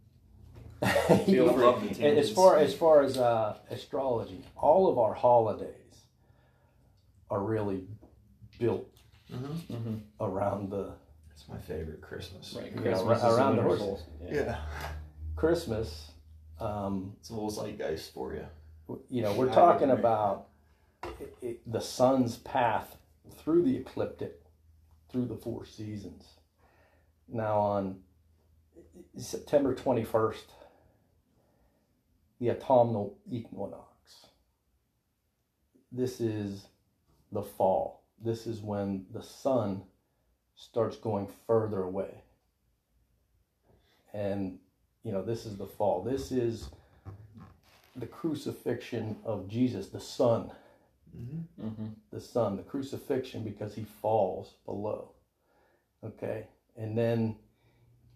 [1.27, 1.65] Feel free.
[1.65, 5.75] love as far as far as uh, astrology, all of our holidays
[7.31, 7.85] are really
[8.59, 8.87] built
[9.33, 9.99] Mm-hmm.
[10.21, 10.91] around the
[11.33, 12.53] It's my favorite Christmas.
[12.59, 12.73] Right.
[12.75, 13.87] Yeah, Christmas ra- is around the universal.
[13.87, 14.07] horses.
[14.25, 14.35] Yeah.
[14.35, 14.59] Yeah.
[15.37, 16.11] Christmas.
[16.59, 18.45] Um, It's a little zeitgeist for you.
[19.09, 20.49] you know, we're I talking about
[21.21, 22.97] it, it, the sun's path
[23.37, 24.43] through the ecliptic,
[25.13, 26.25] through the four seasons.
[27.29, 28.01] Now, on
[29.17, 30.43] September 21st,
[32.41, 34.27] the autumnal equinox.
[35.93, 36.67] This is
[37.33, 38.05] the fall.
[38.23, 39.83] This is when the sun
[40.55, 42.23] starts going further away.
[44.13, 44.59] And,
[45.03, 46.03] you know, this is the fall.
[46.03, 46.69] This is
[47.97, 50.51] the crucifixion of Jesus, the Son.
[51.17, 51.87] Mm-hmm.
[52.13, 55.13] The Son, the crucifixion because he falls below.
[56.05, 56.47] Okay.
[56.77, 57.37] And then,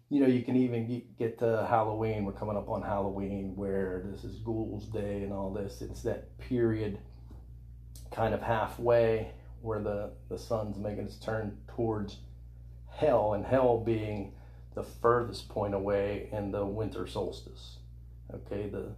[0.09, 2.25] you know, you can even get- to Halloween.
[2.25, 5.81] We're coming up on Halloween where this is Ghoul's Day and all this.
[5.81, 6.99] It's that period
[8.11, 12.19] kind of halfway where the, the sun's making its turn towards
[12.87, 14.33] hell, and hell being
[14.73, 17.77] the furthest point away in the winter solstice.
[18.33, 18.91] Okay, the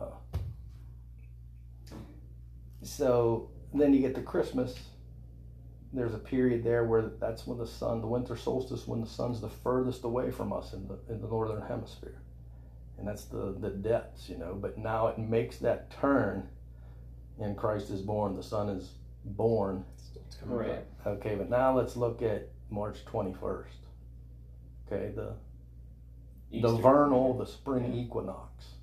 [0.00, 0.06] uh,
[2.82, 4.78] so then you get to Christmas.
[5.92, 9.40] There's a period there where that's when the sun, the winter solstice, when the sun's
[9.40, 12.22] the furthest away from us in the in the northern hemisphere,
[12.96, 14.54] and that's the the depths, you know.
[14.54, 16.48] But now it makes that turn,
[17.40, 18.36] and Christ is born.
[18.36, 18.92] The sun is
[19.24, 19.84] born.
[20.26, 20.68] It's coming Right.
[21.02, 21.06] back.
[21.18, 23.66] Okay, but now let's look at March 21st.
[24.86, 25.34] Okay, the
[26.52, 28.74] the vernal, the spring equinox.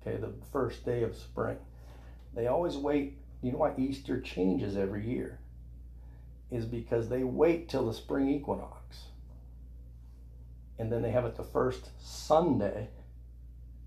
[0.00, 1.58] Okay, the first day of spring.
[2.34, 3.18] They always wait.
[3.42, 5.39] You know why Easter changes every year?
[6.50, 9.04] Is because they wait till the spring equinox.
[10.78, 12.88] And then they have it the first Sunday,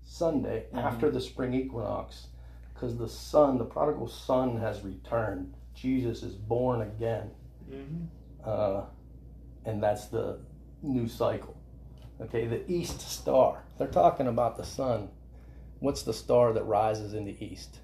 [0.04, 2.28] Sunday after the spring equinox,
[2.72, 5.54] because the sun, the prodigal son, has returned.
[5.74, 7.30] Jesus is born again.
[7.70, 8.04] Mm-hmm.
[8.44, 8.84] Uh,
[9.64, 10.38] and that's the
[10.82, 11.56] new cycle.
[12.20, 13.64] Okay, the east star.
[13.76, 15.08] They're talking about the sun.
[15.80, 17.78] What's the star that rises in the east?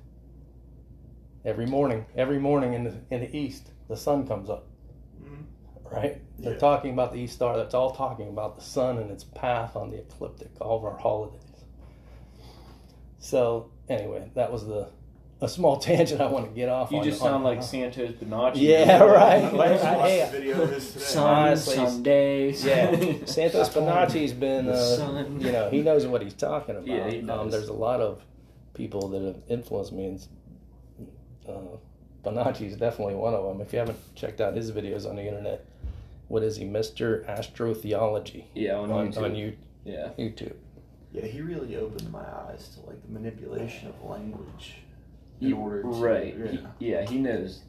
[1.45, 4.67] Every morning, every morning in the in the east, the sun comes up.
[5.93, 6.23] Right?
[6.39, 6.59] They're Yeah.
[6.61, 7.57] talking about the east star.
[7.57, 10.51] That's all talking about the sun and its path on the ecliptic.
[10.61, 11.41] All of our holidays.
[13.19, 14.89] So anyway, that was the
[15.43, 16.93] a small tangent I want to get off.
[16.93, 18.57] You on, just on- sound like Santos Bonacci.
[18.57, 19.43] Yeah, right.
[19.45, 21.05] I Like, just I- watched hey, the video of this today.
[21.05, 22.65] Sun, Honestly, Sundays.
[22.65, 26.87] Yeah, Santos Bonacci's been, uh, you know, he knows what he's talking about.
[26.87, 28.23] Yeah, he Um, there's a lot of
[28.75, 30.27] people that have influenced me, and
[31.49, 31.53] uh,
[32.25, 33.61] Bonacci's definitely one of them.
[33.61, 35.65] If you haven't checked out his videos on the internet,
[36.29, 38.45] what is he, Mister Astrotheology?
[38.55, 39.25] Yeah, on on, YouTube.
[39.25, 40.11] on you, Yeah.
[40.19, 40.55] YouTube.
[41.13, 44.77] Yeah, he really opened my eyes to like the manipulation of language
[45.41, 46.37] in You- order to right.
[46.39, 46.47] Yeah.
[46.79, 47.63] He, yeah, he knows.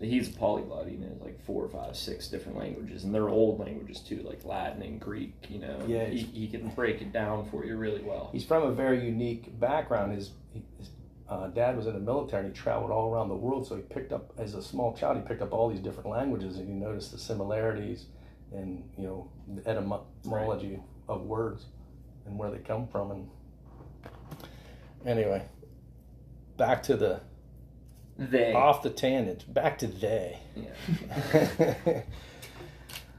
[0.00, 0.88] He's a polyglot.
[0.88, 4.82] He knows like four, five, six different languages, and they're old languages too, like Latin
[4.82, 5.46] and Greek.
[5.48, 8.28] You know, Yeah, he, he can break it down for you really well.
[8.32, 10.12] He's from a very unique background.
[10.16, 10.32] His,
[10.78, 10.88] his
[11.28, 13.66] uh, dad was in the military and he traveled all around the world.
[13.66, 16.58] So he picked up, as a small child, he picked up all these different languages
[16.58, 18.06] and he noticed the similarities
[18.52, 21.66] and, you know, the etymology of words
[22.26, 23.10] and where they come from.
[23.10, 23.28] And
[25.06, 25.42] anyway,
[26.56, 27.20] back to the
[28.18, 28.52] They.
[28.52, 30.38] off the tangent, back to they.
[30.54, 32.02] Yeah.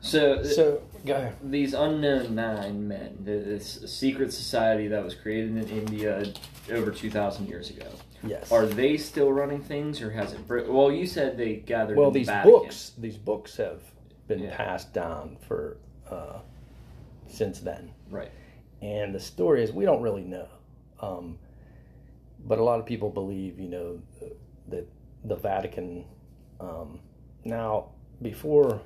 [0.05, 1.35] So, so, go ahead.
[1.41, 6.31] these unknown nine men, this secret society that was created in India
[6.71, 7.87] over two thousand years ago.
[8.25, 8.51] Yes.
[8.51, 10.47] Are they still running things, or has it?
[10.47, 11.97] Bro- well, you said they gathered.
[11.97, 12.51] well these Vatican.
[12.51, 13.81] books these books have
[14.27, 14.55] been Yeah.
[14.55, 15.77] passed down for
[16.09, 16.39] uh,
[17.27, 18.31] since then right?
[18.81, 20.47] and the story is we don't really know
[21.01, 21.37] um,
[22.45, 23.99] but a lot of people believe you know
[24.67, 24.87] that
[25.25, 26.05] the vatican
[26.59, 26.99] um,
[27.43, 27.89] now
[28.21, 28.81] before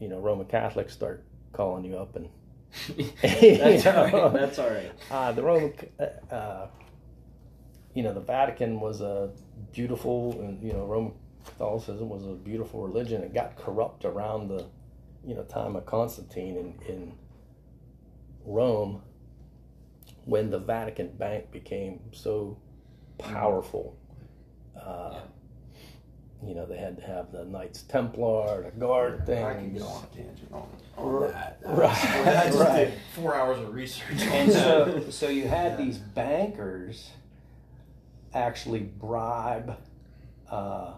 [0.00, 2.28] you know roman catholics start calling you up and
[3.22, 4.32] That's all right.
[4.32, 4.92] That's all right.
[5.10, 6.66] uh, the Roman, uh, uh,
[7.94, 9.30] you know, the Vatican was a
[9.72, 11.12] beautiful, and you know, Roman
[11.44, 13.22] Catholicism was a beautiful religion.
[13.22, 14.66] It got corrupt around the,
[15.26, 17.12] you know, time of Constantine in, in
[18.44, 19.02] Rome,
[20.24, 22.58] when the Vatican Bank became so
[23.18, 23.96] powerful.
[24.80, 25.20] Uh,
[26.44, 29.44] You know, they had to have the Knights Templar, the guard things.
[29.44, 31.58] I can go on a tangent on, on Right, that.
[31.64, 32.76] right, I just right.
[32.86, 34.20] did four hours of research.
[34.22, 37.10] And so, so you had these bankers
[38.34, 39.76] actually bribe
[40.50, 40.94] uh,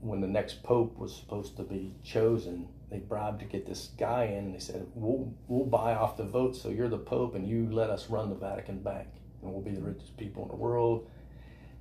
[0.00, 2.68] when the next pope was supposed to be chosen.
[2.90, 6.24] They bribed to get this guy in, and they said, "We'll we'll buy off the
[6.24, 9.08] vote, so you're the pope, and you let us run the Vatican Bank,
[9.42, 11.08] and we'll be the richest people in the world."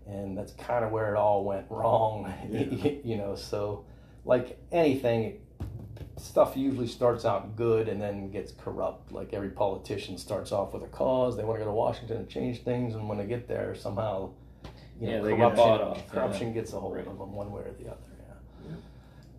[0.08, 2.32] And that's kind of where it all went wrong,
[3.04, 3.36] you know.
[3.36, 3.86] So,
[4.24, 5.40] like anything,
[6.18, 9.12] stuff usually starts out good and then gets corrupt.
[9.12, 11.36] Like every politician starts off with a cause.
[11.38, 14.32] They want to go to Washington and change things, and when they get there, somehow,
[15.00, 16.14] you know, Yeah, get corruption, bought off, yeah.
[16.14, 17.98] corruption gets a hold of them one way or the other.
[18.68, 18.76] Yeah.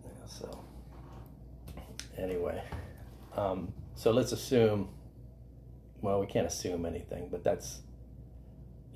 [0.03, 0.63] yeah so,
[2.17, 2.61] anyway,
[3.35, 4.89] um, so let's assume.
[6.01, 7.79] Well, we can't assume anything, but that's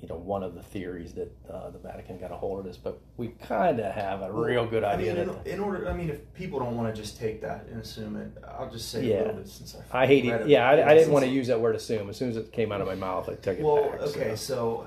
[0.02, 2.76] you know one of the theories that uh, the Vatican got a hold of this.
[2.76, 5.12] But we kind of have a real good idea.
[5.12, 7.66] I mean, in, in order, I mean, if people don't want to just take that
[7.70, 9.18] and assume it, I'll just say a Yeah.
[9.20, 10.02] little bit since I.
[10.02, 10.48] I hate it.
[10.48, 12.10] Yeah, I, I didn't want to use that word assume.
[12.10, 14.00] As soon as it came out of my mouth, I took it Well, back.
[14.00, 14.86] okay, so.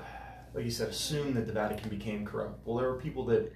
[0.54, 2.66] like you said, assume that the Vatican became corrupt.
[2.66, 3.52] Well, there were people that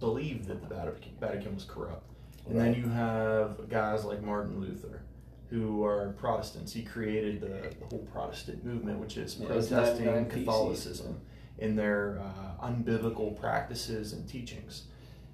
[0.00, 2.04] believed that the Vatican, Vatican was corrupt,
[2.48, 5.02] and then you have guys like Martin Luther,
[5.52, 6.72] who are Protestants.
[6.72, 11.20] He created the, the whole Protestant movement, which is Yeah, protesting 99 Catholicism
[11.58, 14.84] in their uh, unbiblical practices and teachings.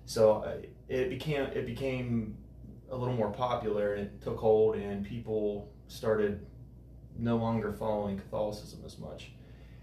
[0.07, 0.57] So uh,
[0.89, 2.37] it became it became
[2.91, 6.45] a little more popular, and it took hold, and people started
[7.17, 9.31] no longer following Catholicism as much.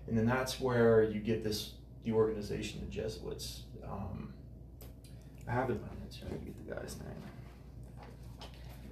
[0.07, 3.63] And then that's where you get this the organization, the Jesuits.
[3.89, 4.33] Um,
[5.47, 6.17] I have it in my notes.
[6.17, 7.23] Trying to get the guy's name.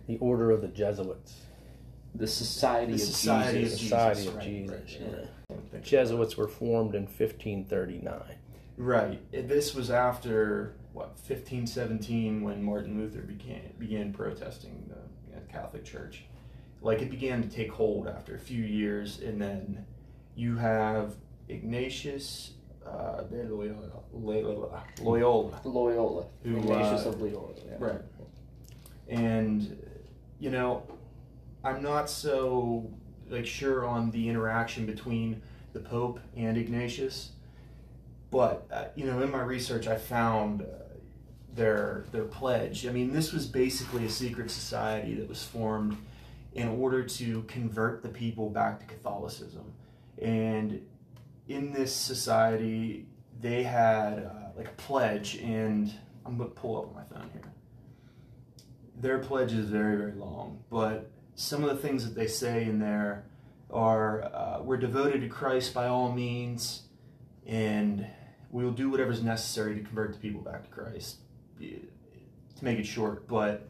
[0.08, 1.42] The Order of the Jesuits.
[2.16, 3.74] The Society The of Society Jesus.
[3.74, 3.90] of Jesus.
[3.90, 5.02] Society of right, Jesus.
[5.02, 5.18] right, yeah.
[5.18, 5.30] right.
[5.74, 8.22] I'm Jesuits were formed in 1539.
[8.78, 9.32] Right.
[9.32, 15.84] This was after what 1517 when Martin Luther began began protesting the you know, Catholic
[15.84, 16.24] Church.
[16.82, 19.86] Like it began to take hold after a few years, and then
[20.36, 21.16] you have
[21.50, 22.52] Ignatius
[22.86, 26.26] uh, de Loyola, Loyola, Loyola Loyola.
[26.44, 27.54] Who, Ignatius uh, of Loyola.
[27.66, 27.76] Yeah.
[27.80, 28.02] Right.
[29.08, 29.78] And
[30.44, 30.84] you know,
[31.64, 32.92] I'm not so
[33.30, 35.42] like sure on the interaction between
[35.72, 37.32] the Pope and Ignatius,
[38.30, 40.66] but uh, you know, in my research, I found uh,
[41.56, 42.86] their their pledge.
[42.86, 45.96] I mean, this was basically a secret society that was formed
[46.52, 49.72] in order to convert the people back to Catholicism,
[50.22, 50.86] and
[51.48, 53.06] in this society,
[53.40, 55.94] they had uh, like a pledge, and
[56.26, 57.53] I'm gonna pull up my phone here
[59.00, 62.80] their pledge is very very long but some of the things that they say in
[62.80, 63.26] there
[63.72, 66.84] are uh, we're devoted to christ by all means
[67.46, 68.06] and
[68.52, 71.18] we will do whatever's necessary to convert the people back to Christ.
[71.60, 71.76] To
[72.62, 73.68] make it short, but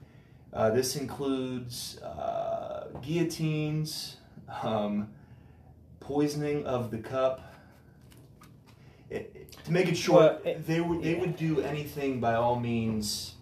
[0.51, 4.17] uh, this includes uh, guillotines,
[4.61, 5.07] um,
[6.01, 7.55] poisoning of the cup.
[9.09, 12.59] It, it- to make it short, Well, they would they would do anything by all
[12.59, 13.35] means.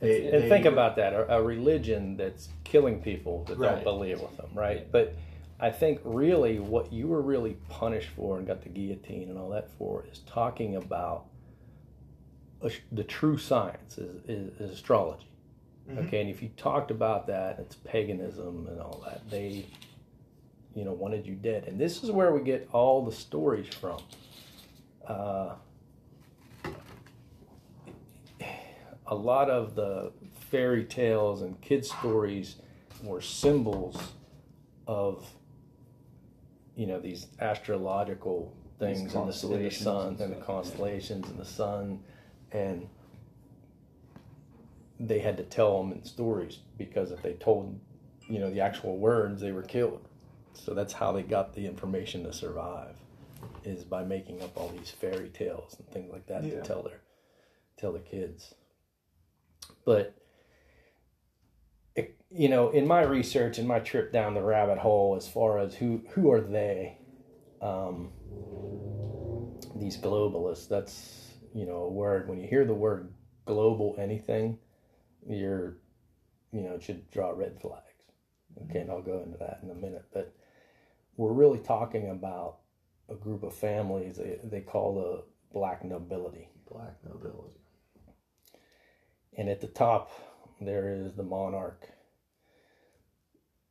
[0.00, 3.70] They, and they- think about that a, a religion that's killing people that Right.
[3.76, 4.90] don't believe with them right?
[4.90, 5.14] But
[5.58, 9.48] i think really what you were really punished for and got the guillotine and all
[9.48, 11.24] that for is talking about
[12.62, 15.28] a, the true science is, is, is astrology.
[15.90, 16.06] Mhm.
[16.06, 19.64] okay and if you talked about that it's paganism and all that they
[20.74, 21.64] you know wanted you dead.
[21.66, 23.98] And this is where we get all the stories from.
[25.06, 25.54] Uh,
[29.08, 30.12] a lot of the
[30.50, 32.56] fairy tales and kid stories
[33.02, 34.12] were symbols
[34.86, 35.26] of
[36.74, 41.38] you know these astrological things in the, in the sun and and the constellations and
[41.38, 42.00] the sun
[42.52, 42.88] and
[44.98, 47.78] they had to tell them in stories because if they told
[48.28, 50.08] you know the actual words they were killed.
[50.54, 52.96] So that's how they got the information to survive
[53.62, 56.56] is by making up all these fairy tales and things like that Yeah.
[56.56, 57.00] to tell their
[57.76, 58.54] tell the kids
[59.86, 60.14] but
[61.94, 65.58] it, you know in my research and my trip down the rabbit hole as far
[65.58, 66.98] as who who are they
[67.62, 68.10] um,
[69.76, 72.28] these globalists that's you know a word.
[72.28, 73.14] When you hear the word
[73.46, 74.58] global anything
[75.26, 75.78] you're
[76.52, 77.82] you know it should draw red flags.
[78.64, 80.34] Okay and i'll go into that in a minute but
[81.16, 82.58] we're really talking about
[83.08, 85.22] a group of families they, they call the
[85.56, 86.48] black nobility.
[86.70, 87.65] Black nobility.
[89.36, 90.10] And at the top
[90.60, 91.88] there is the monarch.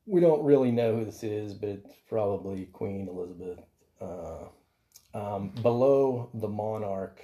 [0.06, 3.60] We don't really know who this is but it's probably queen elizabeth.
[4.00, 4.46] Uh,
[5.14, 7.22] um, below the monarch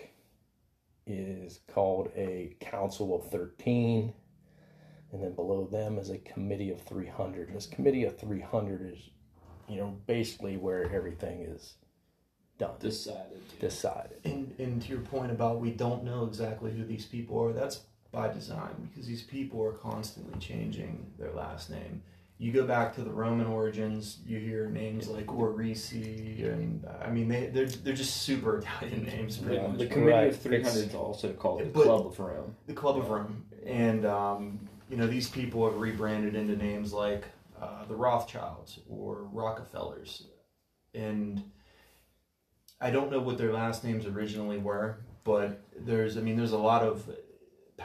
[1.06, 4.12] is called a council of 13
[5.12, 9.10] and then below them is a committee of 300 and this committee of 300 is
[9.68, 11.74] you know basically where everything is
[12.58, 12.74] done.
[12.78, 13.58] Decided.
[13.58, 14.18] decided.
[14.24, 17.80] And, and to your point about we don't know exactly who these people are, that's
[18.12, 22.02] by design because these people are constantly changing their last name.
[22.38, 27.28] You go back to the Roman origins, you hear names like Orisi, and I mean
[27.28, 29.78] they they're, they're just super Italian names, pretty Yeah, much.
[29.78, 30.28] the Committee Right.
[30.28, 32.54] of 300 is also called the But- Club of Rome.
[32.66, 37.24] the Club of Rome, and um, you know these people have rebranded into names like
[37.60, 40.26] uh, the Rothschilds or Rockefellers,
[40.94, 41.42] and
[42.80, 46.58] I don't know what their last names originally were, but there's I mean there's a
[46.58, 47.08] lot of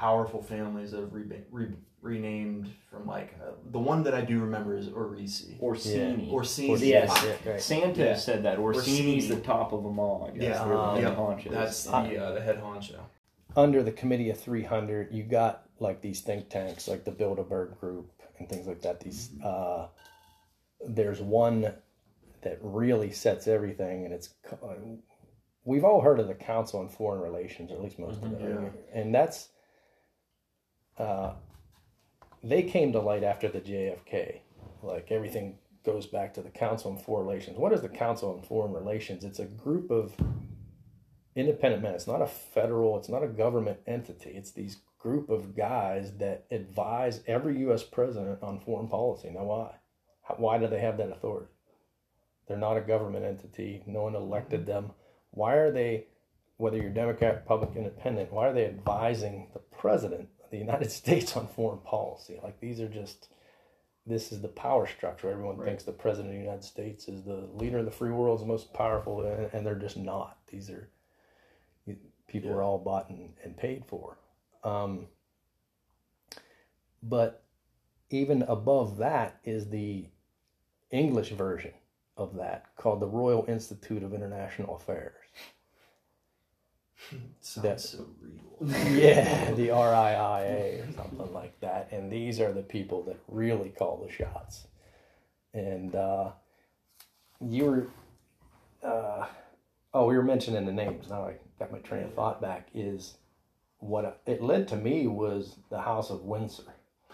[0.02, 4.40] powerful families that have re- re- renamed from like uh, the one that I do
[4.40, 5.60] remember is Orisi.
[5.60, 6.30] Orsini.
[6.32, 6.88] Orsini.
[6.88, 7.12] Yes,
[7.46, 7.62] Yeah, right.
[7.62, 8.16] Santa Yeah.
[8.16, 8.60] said that.
[8.60, 9.28] Orsini's Orsini.
[9.36, 10.30] the top of them all.
[10.32, 10.44] I guess.
[10.44, 11.18] Yeah, They're the head yep.
[11.18, 11.52] honchos.
[11.52, 13.00] that's the uh, the head honcho.
[13.56, 18.12] under the committee of 300 you got like these think tanks like the bilderberg group
[18.38, 19.88] and things like that these uh,
[20.88, 21.74] there's one
[22.44, 24.76] that really sets everything and it's uh,
[25.64, 28.40] we've all heard of the council on foreign relations or at least most of it
[28.42, 28.70] Yeah.
[28.94, 29.50] and that's
[31.00, 31.34] uh,
[32.44, 34.40] they came to light after the jfk
[34.84, 38.42] like everything goes back to the council on foreign relations what is the council on
[38.42, 40.16] foreign relations it's a group of
[41.38, 41.94] independent men.
[41.94, 44.32] It's not a federal, it's not a government entity.
[44.32, 47.84] It's these group of guys that advise every U.S.
[47.84, 49.30] president on foreign policy.
[49.30, 49.76] Now, why?
[50.38, 51.52] Why do they have that authority?
[52.48, 53.84] They're not a government entity.
[53.86, 54.92] No one elected them.
[55.32, 56.08] Why are they,
[56.58, 61.48] whether you're Democrat, Republican, Independent, why are they advising the president the United States on
[61.48, 62.40] foreign policy?
[62.44, 63.30] Like these are just.
[64.10, 65.30] This is the power structure.
[65.30, 68.40] Everyone thinks the president of the United States is the leader of the free world,
[68.40, 70.38] is the most powerful, and, and they're just not.
[70.50, 70.90] These are
[72.28, 74.18] people are all bought and, and paid for.
[74.64, 75.08] Um,
[77.02, 77.44] but
[78.10, 80.08] even above that is the
[80.92, 81.74] English version
[82.16, 85.17] of that called the Royal Institute of International Affairs.
[87.42, 88.44] Sounds That- so real.
[88.92, 91.90] yeah, the RIIA or something like that.
[91.92, 94.66] And these are the people that really call the shots.
[95.54, 96.32] And uh,
[97.40, 97.88] you were,
[98.84, 99.28] uh,
[99.94, 101.10] oh, we were mentioning the names.
[101.10, 102.70] Now I got my train of thought back.
[102.74, 103.18] Is
[103.80, 106.64] what it led to me was the House of Windsor.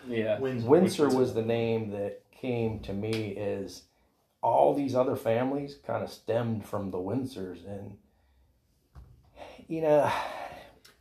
[0.08, 0.40] yeah.
[0.40, 3.84] Windsor, Windsor was the name that came to me as
[4.42, 7.66] all these other families kind of stemmed from the Windsors.
[7.68, 7.98] And,
[9.68, 10.11] you know,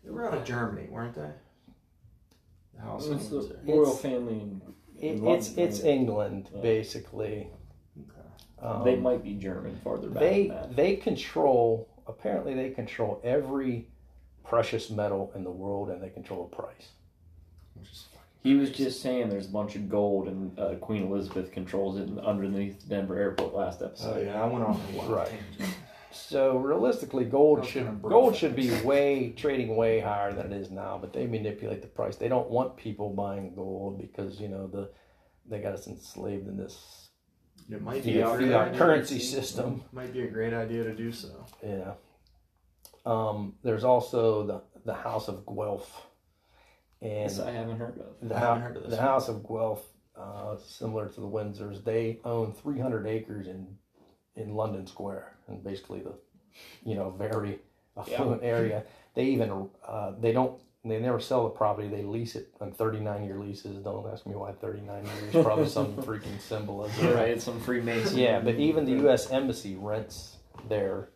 [0.04, 1.30] They were out of Germany, weren't they?
[2.76, 3.60] The House It's the Windsor.
[3.64, 4.34] royal It's- family.
[4.40, 4.60] In,
[4.98, 5.90] in it's London, it's right?
[5.90, 7.50] England basically.
[8.60, 10.76] Um, they might be German farther back they than that.
[10.76, 13.88] they control apparently they control every
[14.44, 16.88] precious metal in the world and they control the price.
[18.44, 22.08] He was just saying there's a bunch of gold and uh, Queen Elizabeth controls it
[22.24, 24.16] underneath Denver Airport last episode.
[24.16, 25.32] Oh yeah, I went off on a wild Right.
[26.12, 30.98] So realistically, gold should gold should be way trading way higher than it is now,
[31.00, 32.16] but they manipulate the price.
[32.16, 34.90] They don't want people buying gold because you know the
[35.48, 37.08] they got us enslaved in this
[37.70, 38.78] It might be fiat, fiat idea.
[38.78, 39.82] currency system.
[39.92, 41.46] Might be a great idea to do so.
[41.66, 41.94] Yeah.
[43.04, 46.06] Um, there's also the the House of Guelph,
[47.00, 48.28] and This I haven't heard of.
[48.28, 49.00] the, I haven't heard of this the.
[49.00, 49.84] House of Guelph,
[50.16, 53.66] uh, similar to the Windsors, they own 300 acres in
[54.36, 56.14] in London Square, and basically the,
[56.84, 57.58] you know, very
[57.96, 58.84] affluent area.
[59.14, 61.88] They even uh, they don't they never sell the property.
[61.88, 63.82] They lease it on 39 year leases.
[63.84, 65.44] Don't ask me why 39 years.
[65.44, 67.14] Probably some freaking symbolism.
[67.14, 68.18] Right, some Freemason.
[68.18, 69.30] Yeah, but even the U.S.
[69.30, 70.36] Embassy rents
[70.68, 71.10] their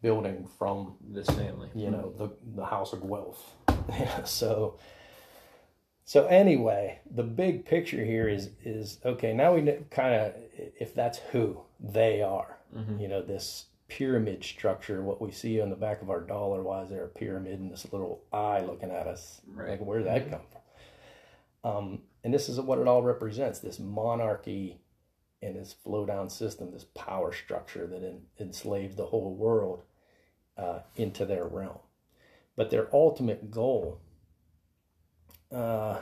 [0.00, 1.68] building from this family.
[1.74, 3.54] you know the the House of Guelph.
[3.88, 4.78] Yeah, so
[6.04, 9.32] so anyway, the big picture here is is okay.
[9.32, 10.34] Now we kind of
[10.78, 12.58] if that's who they are.
[13.00, 15.02] You know this pyramid structure.
[15.02, 16.62] What we see on the back of our dollar.
[16.62, 19.40] Why is there a pyramid and this little eye looking at us?
[19.46, 19.70] Right.
[19.70, 21.70] Like where did that come from?
[21.70, 24.80] Um, and this is what it all represents: this monarchy
[25.42, 29.82] and this flow down system, this power structure that en- enslaved the whole world
[30.56, 31.78] uh, into their realm.
[32.56, 34.00] But their ultimate goal
[35.52, 35.98] uh,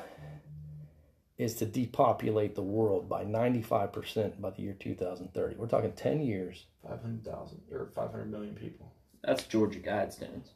[1.39, 5.57] is to depopulate the world by 95% by the year 2030.
[5.57, 6.64] We're talking 10 years.
[6.87, 8.93] Five hundred thousand or five hundred million people.
[9.22, 10.47] That's Georgia Guidestones.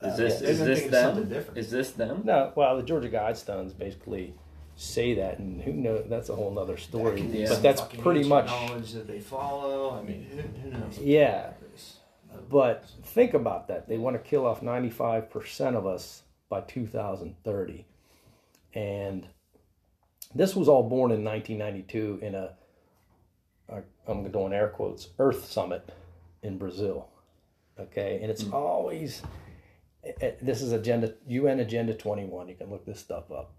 [0.00, 0.48] Is Uh, this yeah.
[0.48, 1.32] is this thinking something them?
[1.32, 1.58] different.
[1.58, 2.22] Is this them?
[2.24, 4.34] No, well, the Georgia Guidestones basically
[4.76, 6.06] say that, and who knows?
[6.08, 7.22] That's a whole other story.
[7.22, 8.46] be But that's pretty much.
[8.46, 9.98] knowledge that they follow.
[9.98, 10.98] I mean, who, who knows?
[10.98, 11.50] Yeah.
[12.48, 13.88] But think about that.
[13.88, 17.84] They want to kill off 95% of us by 2030.
[18.74, 19.26] And
[20.34, 22.54] this was all born in 1992 in a,
[23.68, 25.90] a I'm doing air quotes, Earth Summit
[26.42, 27.08] in Brazil.
[27.78, 28.18] Okay.
[28.22, 29.22] And it's always,
[30.04, 32.48] eh, eh, this is Agenda, UN Agenda 21.
[32.48, 33.54] You can look this stuff up.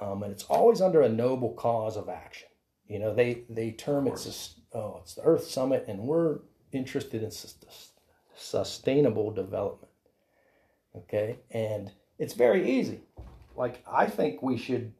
[0.00, 2.48] Um, and it's always under a noble cause of action.
[2.88, 4.12] You know, they, they term it,
[4.72, 6.40] oh, it's the Earth Summit, and we're
[6.72, 7.92] interested in sus-
[8.34, 9.92] sustainable development.
[10.96, 11.38] Okay.
[11.50, 13.00] And it's very easy.
[13.56, 14.92] Like, I think we should,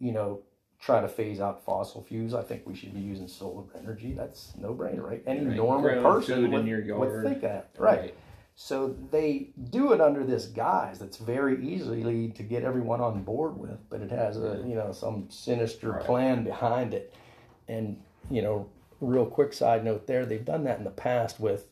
[0.00, 0.40] you know,
[0.80, 2.34] try to phase out fossil fuels.
[2.34, 4.14] I think we should be using solar energy.
[4.14, 5.22] That's no brainer, right?
[5.26, 5.56] Any Right.
[5.56, 7.70] normal Growing person food in would, your would think that.
[7.78, 8.00] Right.
[8.00, 8.14] Right.
[8.56, 13.58] So they do it under this guise that's very easily to get everyone on board
[13.58, 17.14] with, but it has a you know some sinister plan behind it.
[17.68, 18.68] And you know,
[19.00, 21.66] real quick side note there, they've done that in the past with,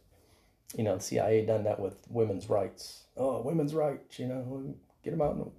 [0.74, 3.04] you know, the CIA done that with women's rights.
[3.16, 5.32] Oh, women's rights, you know, get them out.
[5.32, 5.50] In the...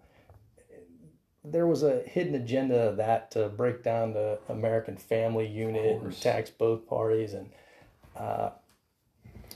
[1.44, 6.22] There was a hidden agenda of that to break down the American family unit and
[6.22, 7.50] tax both parties and.
[8.16, 8.50] Uh,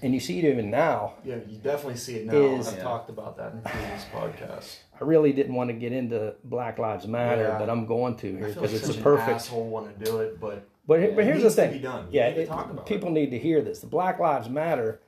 [0.02, 1.14] and you see it even now.
[1.24, 2.34] Yeah, you definitely see it now.
[2.36, 4.78] Is- I've talked about that in previous podcasts.
[5.00, 7.58] I really didn't want to get into Black Lives Matter, Yeah.
[7.60, 9.30] but I'm going to here because like it's such a an perfect.
[9.36, 11.72] asshole want to do it, but But, Yeah, but it here's the thing.
[11.74, 12.08] be done.
[12.12, 13.80] Yeah, need to it- talk about people need to hear this.
[13.80, 15.00] The Black Lives Matter,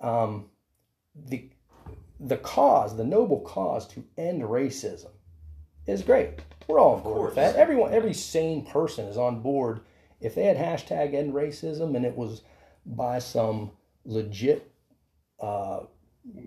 [0.00, 0.46] um,
[1.14, 1.48] the
[2.20, 5.10] the cause, the noble cause to end racism,
[5.88, 6.40] is great.
[6.66, 7.56] We're all on board with that.
[7.56, 9.80] Everyone, every sane person is on board.
[10.20, 12.42] If they had hashtag end racism and it was
[12.84, 13.70] by some
[14.04, 14.70] legit
[15.40, 15.80] uh,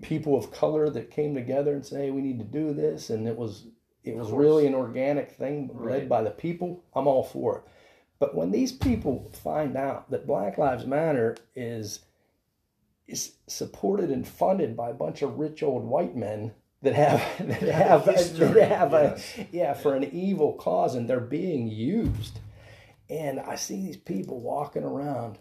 [0.02, 3.26] people of color that came together and say, "Hey, we need to do this," and
[3.26, 3.66] it was
[4.04, 7.64] it was really an organic thing led by the people, I'm all for it.
[8.18, 12.00] But when these people find out that Black Lives Matter is
[13.08, 16.52] is supported and funded by a bunch of rich old white men
[16.82, 19.34] that have that have History, that have yes.
[19.38, 22.40] a yeah for an evil cause and they're being used.
[23.08, 25.38] And I see these people walking around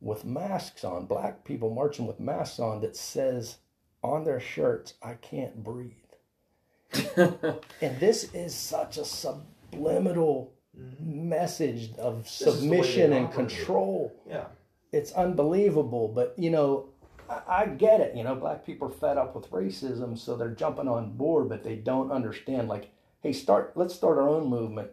[0.00, 3.56] with masks on, black people marching with masks on that says
[4.02, 5.92] on their shirts, I can't breathe.
[7.16, 11.28] and this is such a subliminal mm-hmm.
[11.28, 14.12] message of is the way submission and control.
[14.28, 14.44] yeah.
[14.92, 16.90] It's unbelievable, but you know,
[17.48, 18.16] I, get it.
[18.16, 21.64] You know, black people are fed up with racism, so they're jumping on board, but
[21.64, 22.68] they don't understand.
[22.68, 23.72] Like, hey, start.
[23.76, 24.90] Let's start our own movement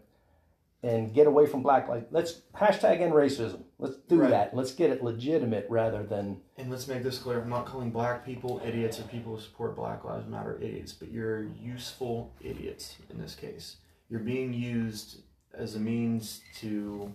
[0.81, 2.03] and get away from black life.
[2.11, 3.63] Let's hashtag end racism.
[3.79, 4.29] Let's do Right.
[4.31, 4.55] that.
[4.55, 8.25] Let's get it legitimate rather than And let's make this clear: I'm not calling black
[8.25, 13.17] people idiots or people who support Black Lives Matter idiots, but you're useful idiots in
[13.19, 13.77] this case.
[14.09, 15.21] You're being used
[15.53, 17.11] as a means to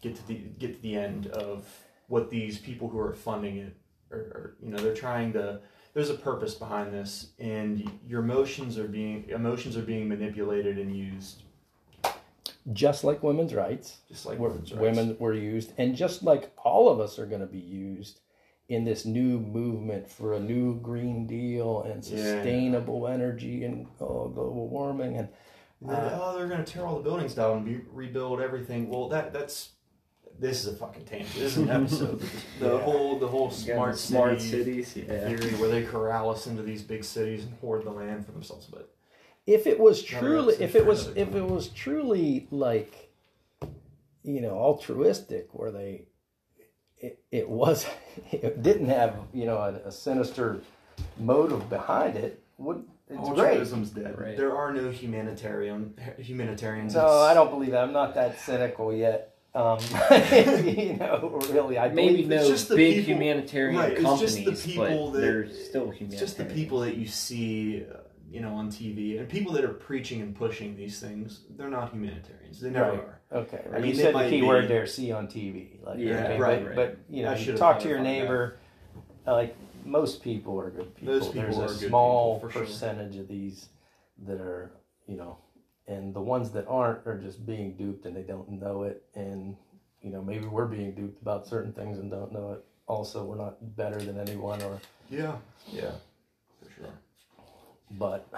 [0.00, 1.66] get to the get to the end of
[2.08, 3.76] what these people who are funding it
[4.10, 5.60] or, or you know they're trying to.
[5.94, 10.94] There's a purpose behind this, and your emotions are being emotions are being manipulated and
[10.94, 11.42] used
[12.72, 14.80] just like women's rights, just like were- women's rights.
[14.82, 18.20] women were used, and just like all of us are going to be used
[18.68, 22.16] in this new movement for a new Green Deal and Yeah.
[22.16, 25.28] sustainable energy and oh, global warming and
[25.82, 28.40] And then, uh, oh, they're going to tear all the buildings down and be, rebuild
[28.40, 28.88] everything.
[28.88, 29.70] Well, that that's
[30.38, 31.34] this is a fucking tangent.
[31.34, 32.20] This is an episode.
[32.60, 32.78] the Yeah.
[32.80, 35.28] whole the whole Again, smart smart city cities, yeah.
[35.28, 38.66] theory where they corral us into these big cities and hoard the land for themselves.
[38.66, 38.92] But
[39.46, 43.10] if it was truly if it was if it was truly like
[44.24, 46.02] you know altruistic where they
[46.98, 47.86] it, it was
[48.32, 50.60] it didn't have you know a, a sinister
[51.18, 54.18] motive behind it would it's great altruism's dead.
[54.18, 54.36] Right.
[54.36, 56.94] There are no humanitarian humanitarians.
[56.94, 59.78] no i don't believe that i'm not that cynical yet um
[60.66, 64.34] you know really i Maybe no it's just the big people- humanitarian right, it's companies,
[64.34, 66.12] just the people but that- they're still humanitarian.
[66.12, 67.98] It's just the people that you see, uh,
[68.30, 71.44] you know, on TV and people that are preaching and pushing these things.
[71.56, 72.60] They're not humanitarians.
[72.60, 73.00] They never Right.
[73.00, 73.20] are.
[73.42, 73.80] Okay, I right.
[73.82, 75.78] mean, you said the might key be- word there, see on TV.
[75.82, 76.76] Like, Yeah, okay, right, but, right.
[76.76, 78.58] but you know, I you talk to your neighbor.
[79.26, 81.14] uh, Like most people are good people.
[81.14, 82.62] Most people There's are a good small people, for sure.
[82.66, 83.68] percentage of these
[84.26, 84.72] that are,
[85.06, 85.38] you know,
[85.88, 89.04] and the ones that aren't are just being duped and they don't know it.
[89.14, 89.56] And
[90.02, 92.64] you know, maybe we're being duped about certain things and don't know it.
[92.86, 94.78] Also, we're not better than anyone, or
[95.10, 95.36] Yeah,
[95.72, 95.90] yeah,
[96.62, 96.90] for sure.
[97.92, 98.28] but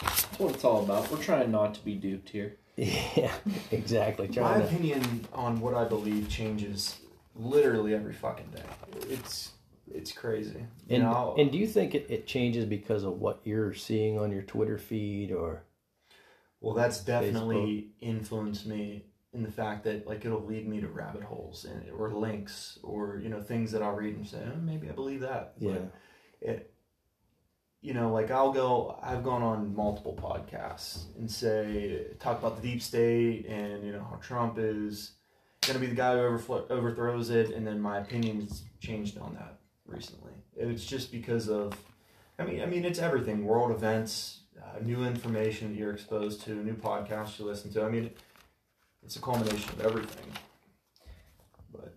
[0.00, 1.10] That's what it's all about.
[1.10, 2.56] We're trying not to be duped here.
[2.76, 3.32] yeah,
[3.70, 4.28] exactly.
[4.28, 6.98] My Trying to, opinion on what I believe changes
[7.36, 8.62] literally every fucking day.
[9.10, 9.50] It's
[9.92, 10.66] it's crazy.
[10.88, 14.18] You and, know, and do you think it, it changes because of what you're seeing
[14.18, 15.64] on your Twitter feed or?
[16.60, 19.04] Well, that's definitely influenced me
[19.34, 23.20] in the fact that like it'll lead me to rabbit holes and or links or
[23.22, 25.54] you know things that I'll read and say oh, maybe I believe that.
[25.58, 25.72] Yeah.
[25.72, 25.92] But
[26.40, 26.74] it,
[27.82, 28.98] you know, like I'll go.
[29.02, 34.06] I've gone on multiple podcasts and say talk about the deep state and you know
[34.08, 35.12] how Trump is
[35.60, 36.38] going to be the guy who
[36.70, 40.32] overthrows it, and then my opinion's changed on that recently.
[40.56, 41.76] It's just because of,
[42.38, 46.50] I mean, I mean, it's everything: world events, uh, new information that you're exposed to,
[46.54, 47.82] new podcasts you listen to.
[47.84, 48.10] I mean,
[49.04, 50.26] it's a culmination of everything.
[51.72, 51.94] But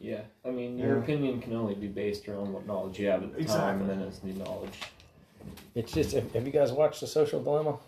[0.00, 1.02] Yeah, I mean, your Yeah.
[1.02, 4.00] opinion can only be based around what knowledge you have at the time, and then
[4.00, 4.78] it's new knowledge.
[5.74, 7.78] It's just have, have you guys watched the Social Dilemma?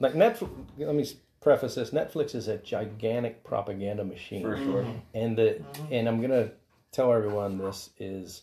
[0.00, 0.48] Like Netflix.
[0.78, 1.08] Let me
[1.40, 4.84] preface this: Netflix is a gigantic propaganda machine, For sure.
[5.14, 6.50] and the and I'm gonna
[6.92, 8.42] tell everyone this is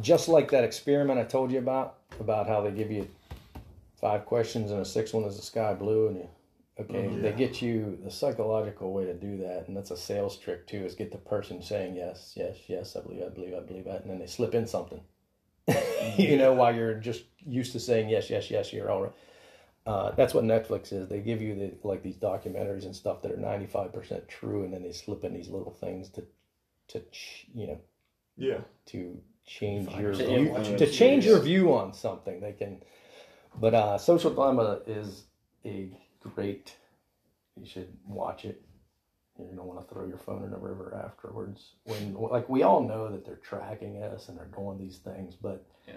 [0.00, 3.08] just like that experiment I told you about about how they give you
[4.00, 6.28] five questions and a sixth one is the sky blue, and you
[6.78, 7.22] okay Mhm.
[7.22, 10.84] they get you the psychological way to do that, and that's a sales trick too,
[10.84, 14.02] is get the person saying yes, yes, yes, I believe, I believe, I believe that,
[14.02, 15.00] and then they slip in something.
[16.16, 19.12] you know, while you're just used to saying yes, yes, yes, you're all right.
[19.86, 21.08] Uh, that's what Netflix is.
[21.08, 24.64] They give you the like these documentaries and stuff that are ninety five percent true,
[24.64, 26.24] and then they slip in these little things to,
[26.88, 27.78] to ch- you know,
[28.36, 29.16] yeah, to
[29.46, 32.40] change your view, watching to change your view on something.
[32.40, 32.82] They can,
[33.58, 35.24] but uh, Social Dilemma is
[35.64, 35.90] a
[36.20, 36.74] great.
[37.56, 38.62] You should watch it.
[39.38, 41.74] You don't want to throw your phone in a river afterwards.
[41.84, 45.64] When like we all know that they're tracking us and they're doing these things, but
[45.86, 45.94] Yeah.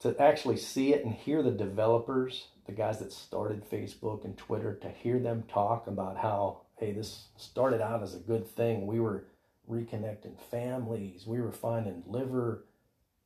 [0.00, 4.74] to actually see it and hear the developers, the guys that started Facebook and Twitter,
[4.76, 8.86] to hear them talk about how hey, this started out as a good thing.
[8.86, 9.24] We were
[9.70, 11.26] reconnecting families.
[11.26, 12.64] We were finding liver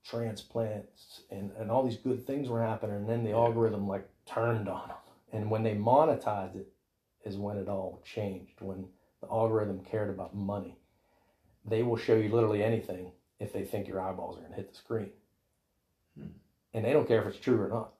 [0.05, 2.97] transplants and, and all these good things were happening.
[2.97, 4.97] And then the algorithm like turned on them.
[5.33, 6.73] And when they monetized it
[7.25, 8.61] is when it all changed.
[8.61, 8.87] When
[9.21, 10.79] the algorithm cared about money.
[11.65, 14.71] They will show you literally anything if they think your eyeballs are going to hit
[14.71, 15.11] the screen.
[16.17, 16.29] Hmm.
[16.73, 17.93] And they don't care if it's true or not.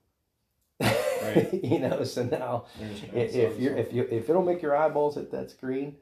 [1.23, 1.53] Right.
[1.65, 4.63] you know, so now They're just trying if, if you if you if it'll make
[4.63, 5.97] your eyeballs hit that screen,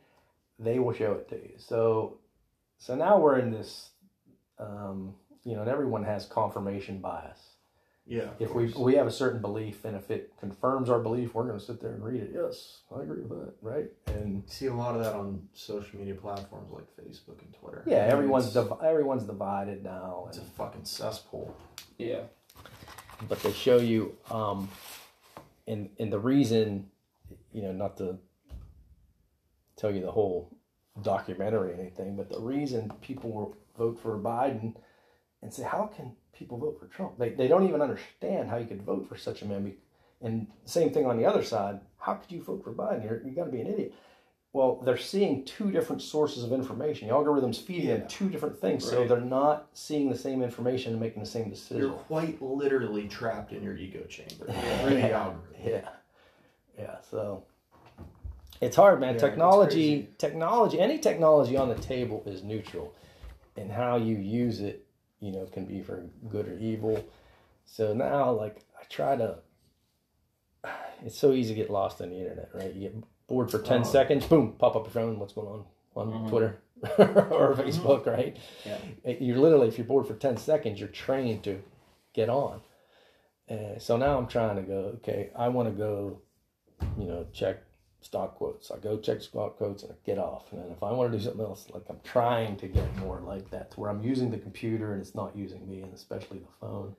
[0.58, 1.54] they will show it to you.
[1.56, 2.18] So
[2.78, 3.90] so now we're in this
[4.58, 5.14] um,
[5.44, 7.38] you know, and everyone has confirmation bias.
[8.06, 8.28] yeah.
[8.38, 8.76] If we course.
[8.84, 11.92] we have a certain belief and if it confirms our belief, we're gonna sit there
[11.92, 12.30] and read it.
[12.34, 13.86] Yes, I agree with that, right?
[14.06, 17.82] And You see a lot of that on social media platforms like Facebook and Twitter.
[17.86, 20.24] yeah, I mean, everyone's div- everyone's divided now.
[20.28, 21.54] it's a fucking cesspool.
[21.98, 22.22] Yeah.
[23.28, 24.68] but they show you um
[25.66, 26.90] and and the reason
[27.52, 28.18] you know not to
[29.76, 30.50] tell you the whole
[31.02, 34.74] documentary or anything but the reason people will vote for biden
[35.42, 38.66] and say how can people vote for trump they, they don't even understand how you
[38.66, 39.72] could vote for such a man
[40.22, 43.32] and same thing on the other side how could you vote for biden You're, you
[43.32, 43.92] got to be an idiot
[44.52, 47.08] Well, they're seeing two different sources of information.
[47.08, 47.96] The algorithm's feeding Yeah.
[47.98, 51.50] them two different things, so they're not seeing the same information and making the same
[51.50, 51.76] decision.
[51.76, 54.48] You're quite literally trapped in your ego chamber.
[54.50, 55.42] algorithm.
[55.62, 55.88] Yeah,
[56.78, 56.96] yeah.
[57.10, 57.44] So
[58.60, 59.14] it's hard, man.
[59.14, 62.94] Yeah, technology, technology, any technology on the table is neutral,
[63.56, 64.86] and how you use it,
[65.20, 67.04] you know, can be for good or evil.
[67.64, 69.38] So now, like, I try to.
[71.04, 72.72] It's so easy to get lost on the internet, right?
[72.72, 72.94] You get
[73.28, 73.84] bored for ten Oh.
[73.84, 75.18] seconds, boom, pop up your phone.
[75.18, 76.28] What's going on on Mm-hmm.
[76.28, 76.58] Twitter
[77.30, 78.36] or Facebook, right?
[78.64, 78.78] Yeah.
[79.20, 81.62] You're literally, if you're bored for ten seconds, you're trained to
[82.14, 82.60] get on.
[83.48, 86.18] And so now I'm trying to go, okay, I want to go,
[86.98, 87.62] you know, check
[88.06, 88.70] stock quotes.
[88.70, 90.52] I go check stock quotes and I get off.
[90.52, 93.20] And then if I want to do something else, like I'm trying to get more
[93.20, 96.38] like that to where I'm using the computer and it's not using me and especially
[96.38, 96.94] the phone.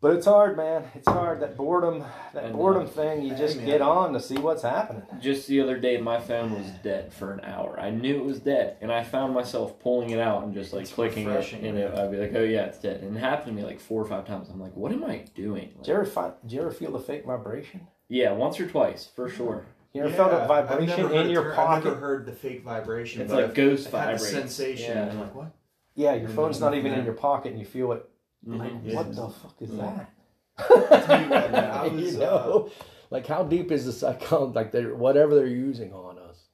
[0.00, 0.84] But it's hard, man.
[0.94, 1.40] It's hard.
[1.40, 2.56] That boredom, that I know.
[2.56, 3.66] boredom thing, you just man.
[3.66, 5.02] get on to see what's happening.
[5.20, 7.80] Just the other day, my phone was dead for an hour.
[7.80, 10.82] I knew it was dead, and I found myself pulling it out and just like
[10.82, 13.48] It's clicking it, and it, I'd be like, "Oh yeah, it's dead." And it happened
[13.56, 14.48] to me like four or five times.
[14.50, 16.92] I'm like, "What am I doing?" Like, Did you ever find, did you ever feel
[16.92, 17.88] the fake vibration?
[18.08, 19.66] yeah, once or twice for sure.
[19.92, 21.84] You ever felt a I've vibration in your ter- I've pocket?
[21.86, 23.22] never heard the fake vibration.
[23.22, 24.30] It's but like I've- ghost I've had the vibrates.
[24.30, 24.96] sensation.
[24.96, 25.10] Yeah.
[25.10, 25.50] I'm like, what?
[25.94, 28.08] Yeah, your And phone's not even in your pocket and you feel it.
[28.46, 28.94] Like, Mhm.
[28.94, 30.10] what the fuck is that?
[30.58, 32.70] tell you what, you was, uh, know,
[33.10, 34.52] like how deep is the psychology?
[34.54, 36.44] Like they're whatever they're using on us.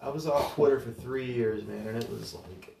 [0.00, 2.76] I was off Twitter for three years, man, and it was like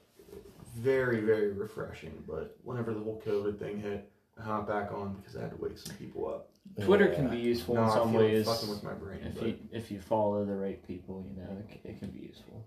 [0.76, 2.22] very, very refreshing.
[2.26, 5.56] But whenever the whole COVID thing hit, I hopped back on because I had to
[5.56, 6.50] wake some people up.
[6.84, 7.14] Twitter Yeah.
[7.14, 8.46] can be useful No, in I some feel ways.
[8.46, 9.20] fucking with my brain.
[9.24, 12.10] If but- you if you follow the right people, you know, it, c- it can
[12.10, 12.66] be useful.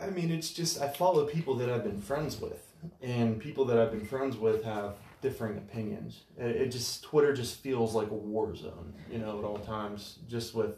[0.00, 3.78] I mean, it's just I follow people that I've been friends with, and people that
[3.78, 6.22] I've been friends with have differing opinions.
[6.38, 10.18] It, it just Twitter just feels like a war zone, you know, at all times,
[10.26, 10.76] just with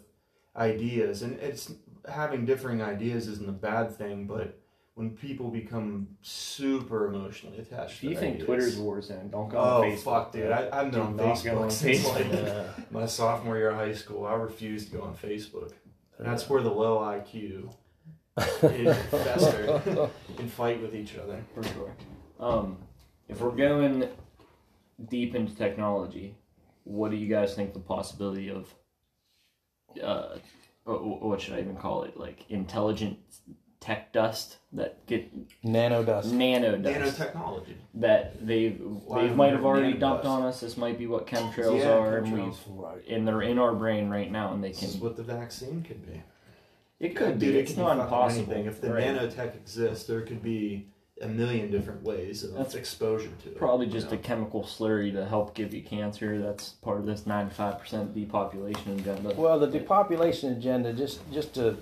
[0.56, 1.22] ideas.
[1.22, 1.72] And it's
[2.08, 4.58] having differing ideas isn't a bad thing, but
[4.94, 9.48] when people become super emotionally attached, If you think ideas, Twitter's a war zone, don't
[9.48, 10.02] go Oh on Facebook.
[10.04, 10.52] fuck, dude!
[10.52, 12.14] I, I've been Do on Facebook on since Facebook.
[12.32, 12.64] like Yeah.
[12.90, 14.24] my sophomore year of high school.
[14.24, 15.72] I refused to go on Facebook.
[16.18, 17.72] That's where the low IQ
[18.62, 21.42] is fester and fight with each other.
[21.54, 21.92] for sure.
[22.38, 22.78] Um,
[23.28, 24.08] if we're going
[25.08, 26.36] deep into technology,
[26.84, 28.72] what do you guys think the possibility of?
[30.00, 30.36] Uh,
[30.86, 32.16] wh- wh- what should I even call it?
[32.16, 33.18] Like intelligent
[33.84, 35.30] tech dust that get
[35.62, 36.32] Nano dust.
[36.32, 37.74] nano dust Nanotechnology.
[37.94, 40.00] that they've Why they might have nano already dust?
[40.00, 40.60] dumped on us.
[40.60, 42.66] This might be what chemtrails Yeah, are, and chemtrails.
[42.66, 43.06] we've Right.
[43.08, 45.00] and they're in our brain right now, and they This is can.
[45.02, 46.22] what the vaccine could be.
[46.98, 47.46] It could be.
[47.46, 48.52] Dude, it It's could not fucking impossible.
[48.54, 48.66] anything.
[48.66, 49.04] If the right?
[49.04, 50.86] nanotech exists, there could be
[51.20, 53.56] a million different ways of That's exposure to it.
[53.58, 54.14] Probably you just know?
[54.14, 56.40] a chemical slurry to help give you cancer.
[56.40, 59.34] That's part of this 95% depopulation agenda.
[59.36, 61.76] Well, the depopulation agenda, just just to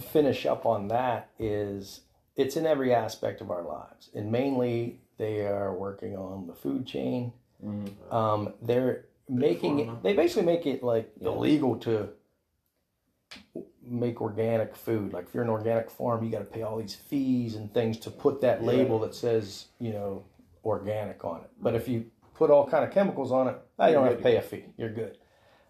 [0.00, 2.02] finish up on that, is
[2.36, 6.86] it's in every aspect of our lives, and mainly they are working on the food
[6.86, 7.32] chain.
[7.64, 8.12] Mhm.
[8.12, 10.02] Um, they're making it.
[10.02, 12.10] They basically make it like illegal to
[13.82, 15.12] make organic food.
[15.12, 17.98] Like if you're an organic farm, you got to pay all these fees and things
[18.00, 18.66] to put that Yeah.
[18.68, 20.24] label that says you know
[20.64, 21.50] organic on it.
[21.60, 24.36] But if you put all kind of chemicals on it, you don't have to pay
[24.36, 24.64] a fee.
[24.76, 25.18] You're good.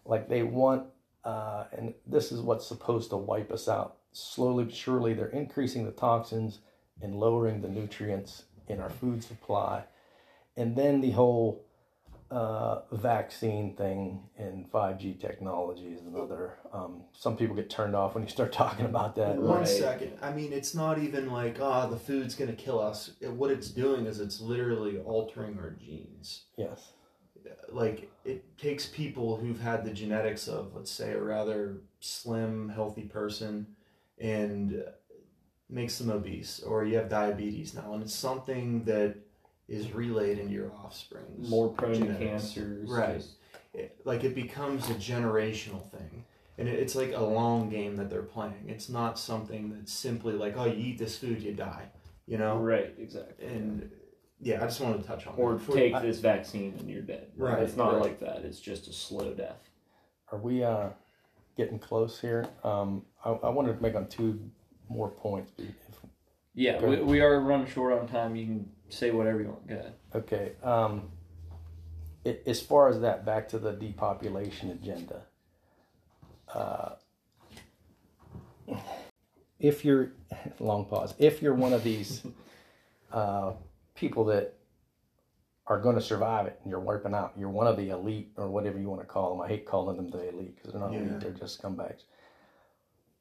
[0.05, 0.87] Like they want,
[1.23, 5.13] uh, and this is what's supposed to wipe us out slowly but surely.
[5.13, 6.59] They're increasing the toxins
[7.01, 9.83] and lowering the nutrients in our food supply,
[10.55, 11.63] and then the whole
[12.29, 16.57] uh, vaccine thing and 5G technology is another.
[16.73, 19.37] Um, some people get turned off when you start talking about that.
[19.37, 19.67] One Right.
[19.67, 20.17] second.
[20.21, 23.11] I mean, it's not even like, ah, the food's going to kill us.
[23.21, 26.45] What it's doing is it's literally altering our genes.
[26.57, 26.91] Yes.
[27.69, 33.03] Like, it takes people who've had the genetics of, let's say, a rather slim, healthy
[33.03, 33.67] person
[34.19, 34.83] and
[35.69, 39.15] makes them obese, or you have diabetes now, and it's something that
[39.67, 41.25] is relayed into your offspring.
[41.37, 42.89] More prone to cancers.
[42.89, 43.17] Right.
[43.17, 43.33] just-
[43.73, 46.23] It, like, it becomes a generational thing.
[46.57, 48.65] And it, it's like a long game that they're playing.
[48.67, 51.83] It's not something that's simply like, oh, you eat this food, you die.
[52.25, 52.57] You know?
[52.57, 53.45] Right, exactly.
[53.45, 53.91] And
[54.39, 55.59] yeah, I just wanted to touch on or that.
[55.59, 57.27] before- take I- this vaccine and you're dead.
[57.35, 58.01] Right, It's not right.
[58.01, 58.37] like that.
[58.45, 59.69] It's just a slow death.
[60.31, 60.89] Are we uh,
[61.57, 62.47] getting close here?
[62.63, 64.39] Um, I, I wanted to make on two
[64.89, 65.51] more points.
[65.57, 65.65] If,
[66.55, 68.35] Yeah, we, we are running short on time.
[68.35, 69.67] You can say whatever you want.
[69.67, 69.93] Go ahead.
[70.15, 70.51] Okay.
[70.63, 71.09] Um,
[72.25, 75.21] a- as far as that, back to the depopulation agenda.
[76.53, 76.91] Uh,
[79.59, 80.13] if you're,
[80.59, 82.23] long pause, if you're one of these
[83.11, 83.51] uh,
[83.95, 84.53] people that
[85.65, 88.47] are going to survive it and you're wiping out, you're one of the elite or
[88.47, 89.41] whatever you want to call them.
[89.41, 90.99] I hate calling them the elite because they're not Yeah.
[90.99, 92.03] elite, they're just scumbags.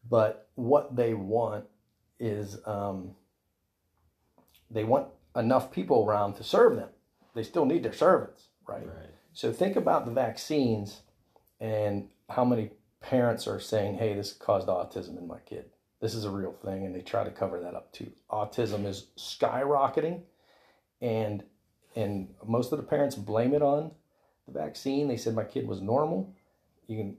[0.08, 1.64] But what they want
[2.18, 3.10] is um,
[4.70, 6.88] they want enough people around to serve them.
[7.34, 8.86] They still need their servants, right?
[8.86, 9.10] Right.
[9.32, 11.02] So think about the vaccines
[11.60, 15.66] and how many parents are saying, hey, this caused autism in my kid.
[16.00, 16.86] This is a real thing.
[16.86, 18.10] And they try to cover that up too.
[18.30, 20.22] Autism is skyrocketing.
[21.00, 21.42] And
[21.94, 23.90] and most of the parents blame it on
[24.46, 25.08] the vaccine.
[25.08, 26.34] They said my kid was normal.
[26.86, 27.16] You can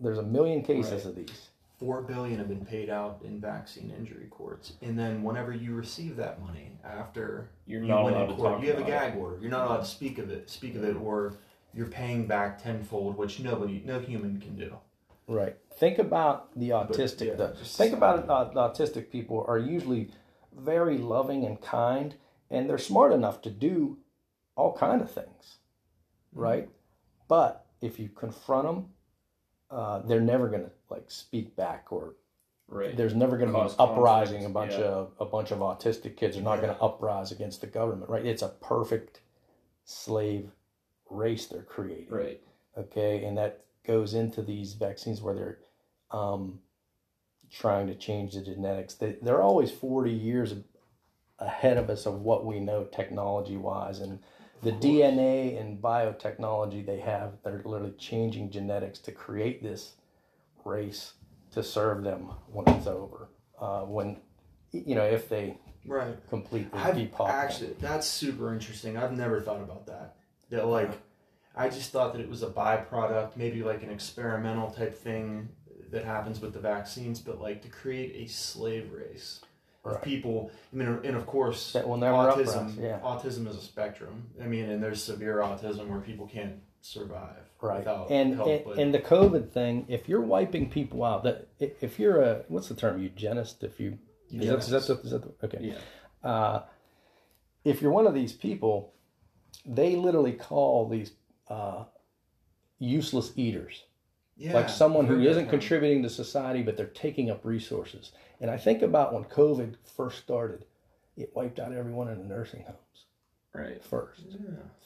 [0.00, 1.04] there's a million cases Right.
[1.06, 1.48] of these.
[1.82, 6.14] Four billion have been paid out in vaccine injury courts, and then whenever you receive
[6.14, 9.00] that money after You're not win in allowed to court, talk you have a about
[9.00, 9.38] gag order.
[9.40, 10.48] You're not allowed to speak of it.
[10.48, 11.34] Speak of it, or
[11.74, 14.76] you're paying back tenfold, which nobody, no human can do.
[15.26, 15.56] Right.
[15.74, 17.26] Think about the autistic.
[17.26, 18.22] yeah, the, just think about it.
[18.22, 18.56] society.
[18.56, 20.10] Uh, autistic people are usually
[20.56, 22.14] very loving and kind,
[22.48, 23.98] and they're smart enough to do
[24.54, 25.56] all kind of things,
[26.32, 26.68] right?
[27.26, 28.86] But if you confront them,
[29.72, 32.14] uh, they're never gonna like speak back, or
[32.68, 32.96] Right.
[32.96, 34.44] there's never gonna be an uprising.
[34.44, 34.84] A bunch yeah.
[34.84, 38.24] of a bunch of autistic kids are not gonna uprise against the government, right?
[38.24, 39.20] It's a perfect
[39.84, 40.50] slave
[41.10, 42.40] race they're creating Right.
[42.76, 45.58] okay and that goes into these vaccines where they're
[46.10, 46.60] um,
[47.50, 50.54] trying to change the genetics they, they're always 40 years
[51.38, 54.20] ahead of us of what we know technology wise and
[54.62, 59.94] the dna and biotechnology they have they're literally changing genetics to create this
[60.64, 61.14] race
[61.50, 63.28] to serve them when it's over
[63.60, 64.16] uh, when
[64.72, 66.16] you know if they Right.
[66.28, 68.96] completely I've depopulate actually that's super interesting.
[68.96, 70.14] I've never thought about that.
[70.50, 70.90] That like
[71.56, 75.48] I just thought that it was a byproduct, maybe like an experimental type thing
[75.90, 79.40] that happens with the vaccines, but like to create a slave race
[79.84, 80.02] of Right.
[80.02, 80.50] people.
[80.72, 82.80] I mean, and of course, That will never autism.
[82.80, 83.00] yeah.
[83.00, 84.28] Autism is a spectrum.
[84.40, 88.48] I mean, and there's severe autism where people can't survive right without and help.
[88.48, 92.44] and, but and the covid thing if you're wiping people out that if you're a
[92.48, 93.96] what's the term eugenist if you
[94.32, 95.58] is that, is that, the- is that the- okay
[96.24, 96.28] Yeah.
[96.28, 96.62] uh,
[97.64, 98.94] if you're one of these people
[99.64, 101.12] they literally call these
[101.48, 101.84] uh,
[102.80, 103.84] useless eaters
[104.42, 108.56] yeah, like someone who isn't contributing to society but they're taking up resources and i
[108.56, 110.64] think about when covid first started
[111.16, 113.06] it wiped out everyone in the nursing homes
[113.54, 113.84] Right.
[113.84, 114.22] first.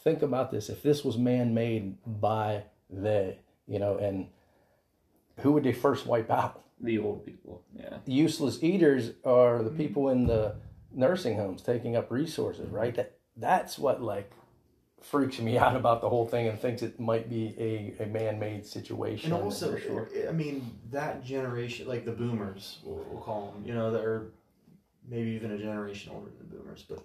[0.03, 0.69] Think about this.
[0.69, 3.39] If this was man made by they,
[3.69, 4.29] you know, and
[5.39, 6.63] who would they first wipe out?
[6.81, 7.63] The old people.
[7.75, 7.99] Yeah.
[8.07, 9.79] Useless eaters are the mm-hmm.
[9.79, 10.57] people in the
[10.93, 12.95] nursing homes taking up resources, right?
[12.95, 14.31] That that's what like
[15.03, 18.39] freaks me out about the whole thing and thinks it might be a, a man
[18.39, 19.33] made situation.
[19.33, 20.09] And also, sure.
[20.29, 24.33] I mean, that generation, like the boomers, we'll, we'll call them, you know, that are
[25.09, 27.03] maybe even a generation older than the boomers, but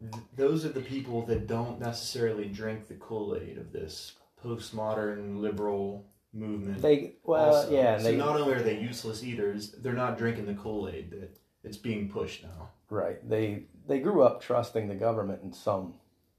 [0.00, 4.12] th- those are the people that don't necessarily drink the Kool Aid of this
[4.44, 6.80] postmodern liberal movement.
[6.80, 7.72] They well, also.
[7.72, 11.10] yeah, so they not only are they useless eaters, they're not drinking the Kool Aid
[11.10, 12.70] that it's being pushed now.
[12.88, 13.28] right.
[13.28, 15.94] They they grew up trusting the government in some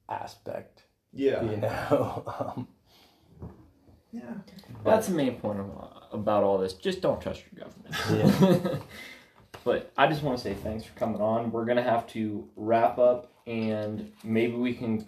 [0.09, 0.83] aspect,
[1.13, 1.43] Yeah.
[1.43, 2.23] you know.
[2.55, 2.67] um,
[4.11, 4.33] Yeah.
[4.83, 5.69] That's the main point of,
[6.11, 6.73] about all this.
[6.73, 8.81] Just don't trust your government.
[9.63, 11.51] but I just want to say thanks for coming on.
[11.51, 15.05] We're gonna have to wrap up, and maybe we can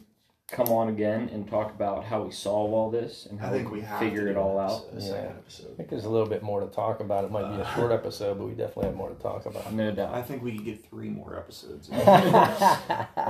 [0.47, 3.71] come on again and talk about how we solve all this and how I think
[3.71, 4.85] we have figure to it all out.
[4.95, 5.71] A second episode.
[5.73, 7.23] I think there's a little bit more to talk about.
[7.23, 9.73] It might be a short episode, but we definitely have more to talk about.
[9.73, 11.89] No I think we could get three more episodes.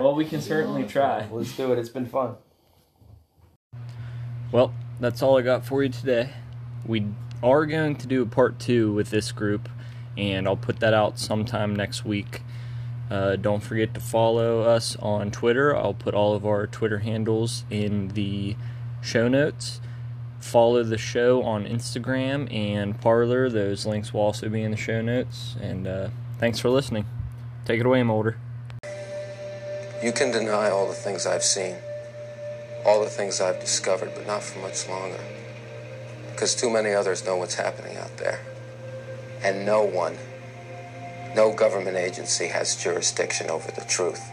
[0.04, 1.28] Well, we can certainly try.
[1.32, 1.80] Let's do it.
[1.80, 2.36] It's been fun.
[4.54, 6.30] Well, that's all I got for you today.
[6.86, 7.08] We
[7.42, 9.68] are going to do a part two with this group,
[10.16, 12.44] and I'll put that out sometime next week.
[13.10, 15.76] Uh, don't forget to follow us on Twitter.
[15.76, 18.56] I'll put all of our Twitter handles in the
[19.02, 19.82] show notes.
[20.40, 23.50] Follow the show on Instagram and Parler.
[23.50, 25.56] Those links will also be in the show notes.
[25.60, 27.08] And uh, thanks for listening.
[27.66, 28.38] Take it away, Mulder.
[30.04, 31.78] You can deny all the things I've seen,
[32.86, 35.20] all the things I've discovered, but not for much longer.
[36.32, 38.42] Because too many others know what's happening out there.
[39.42, 40.18] And no one,
[41.36, 44.33] no government agency has jurisdiction over the truth.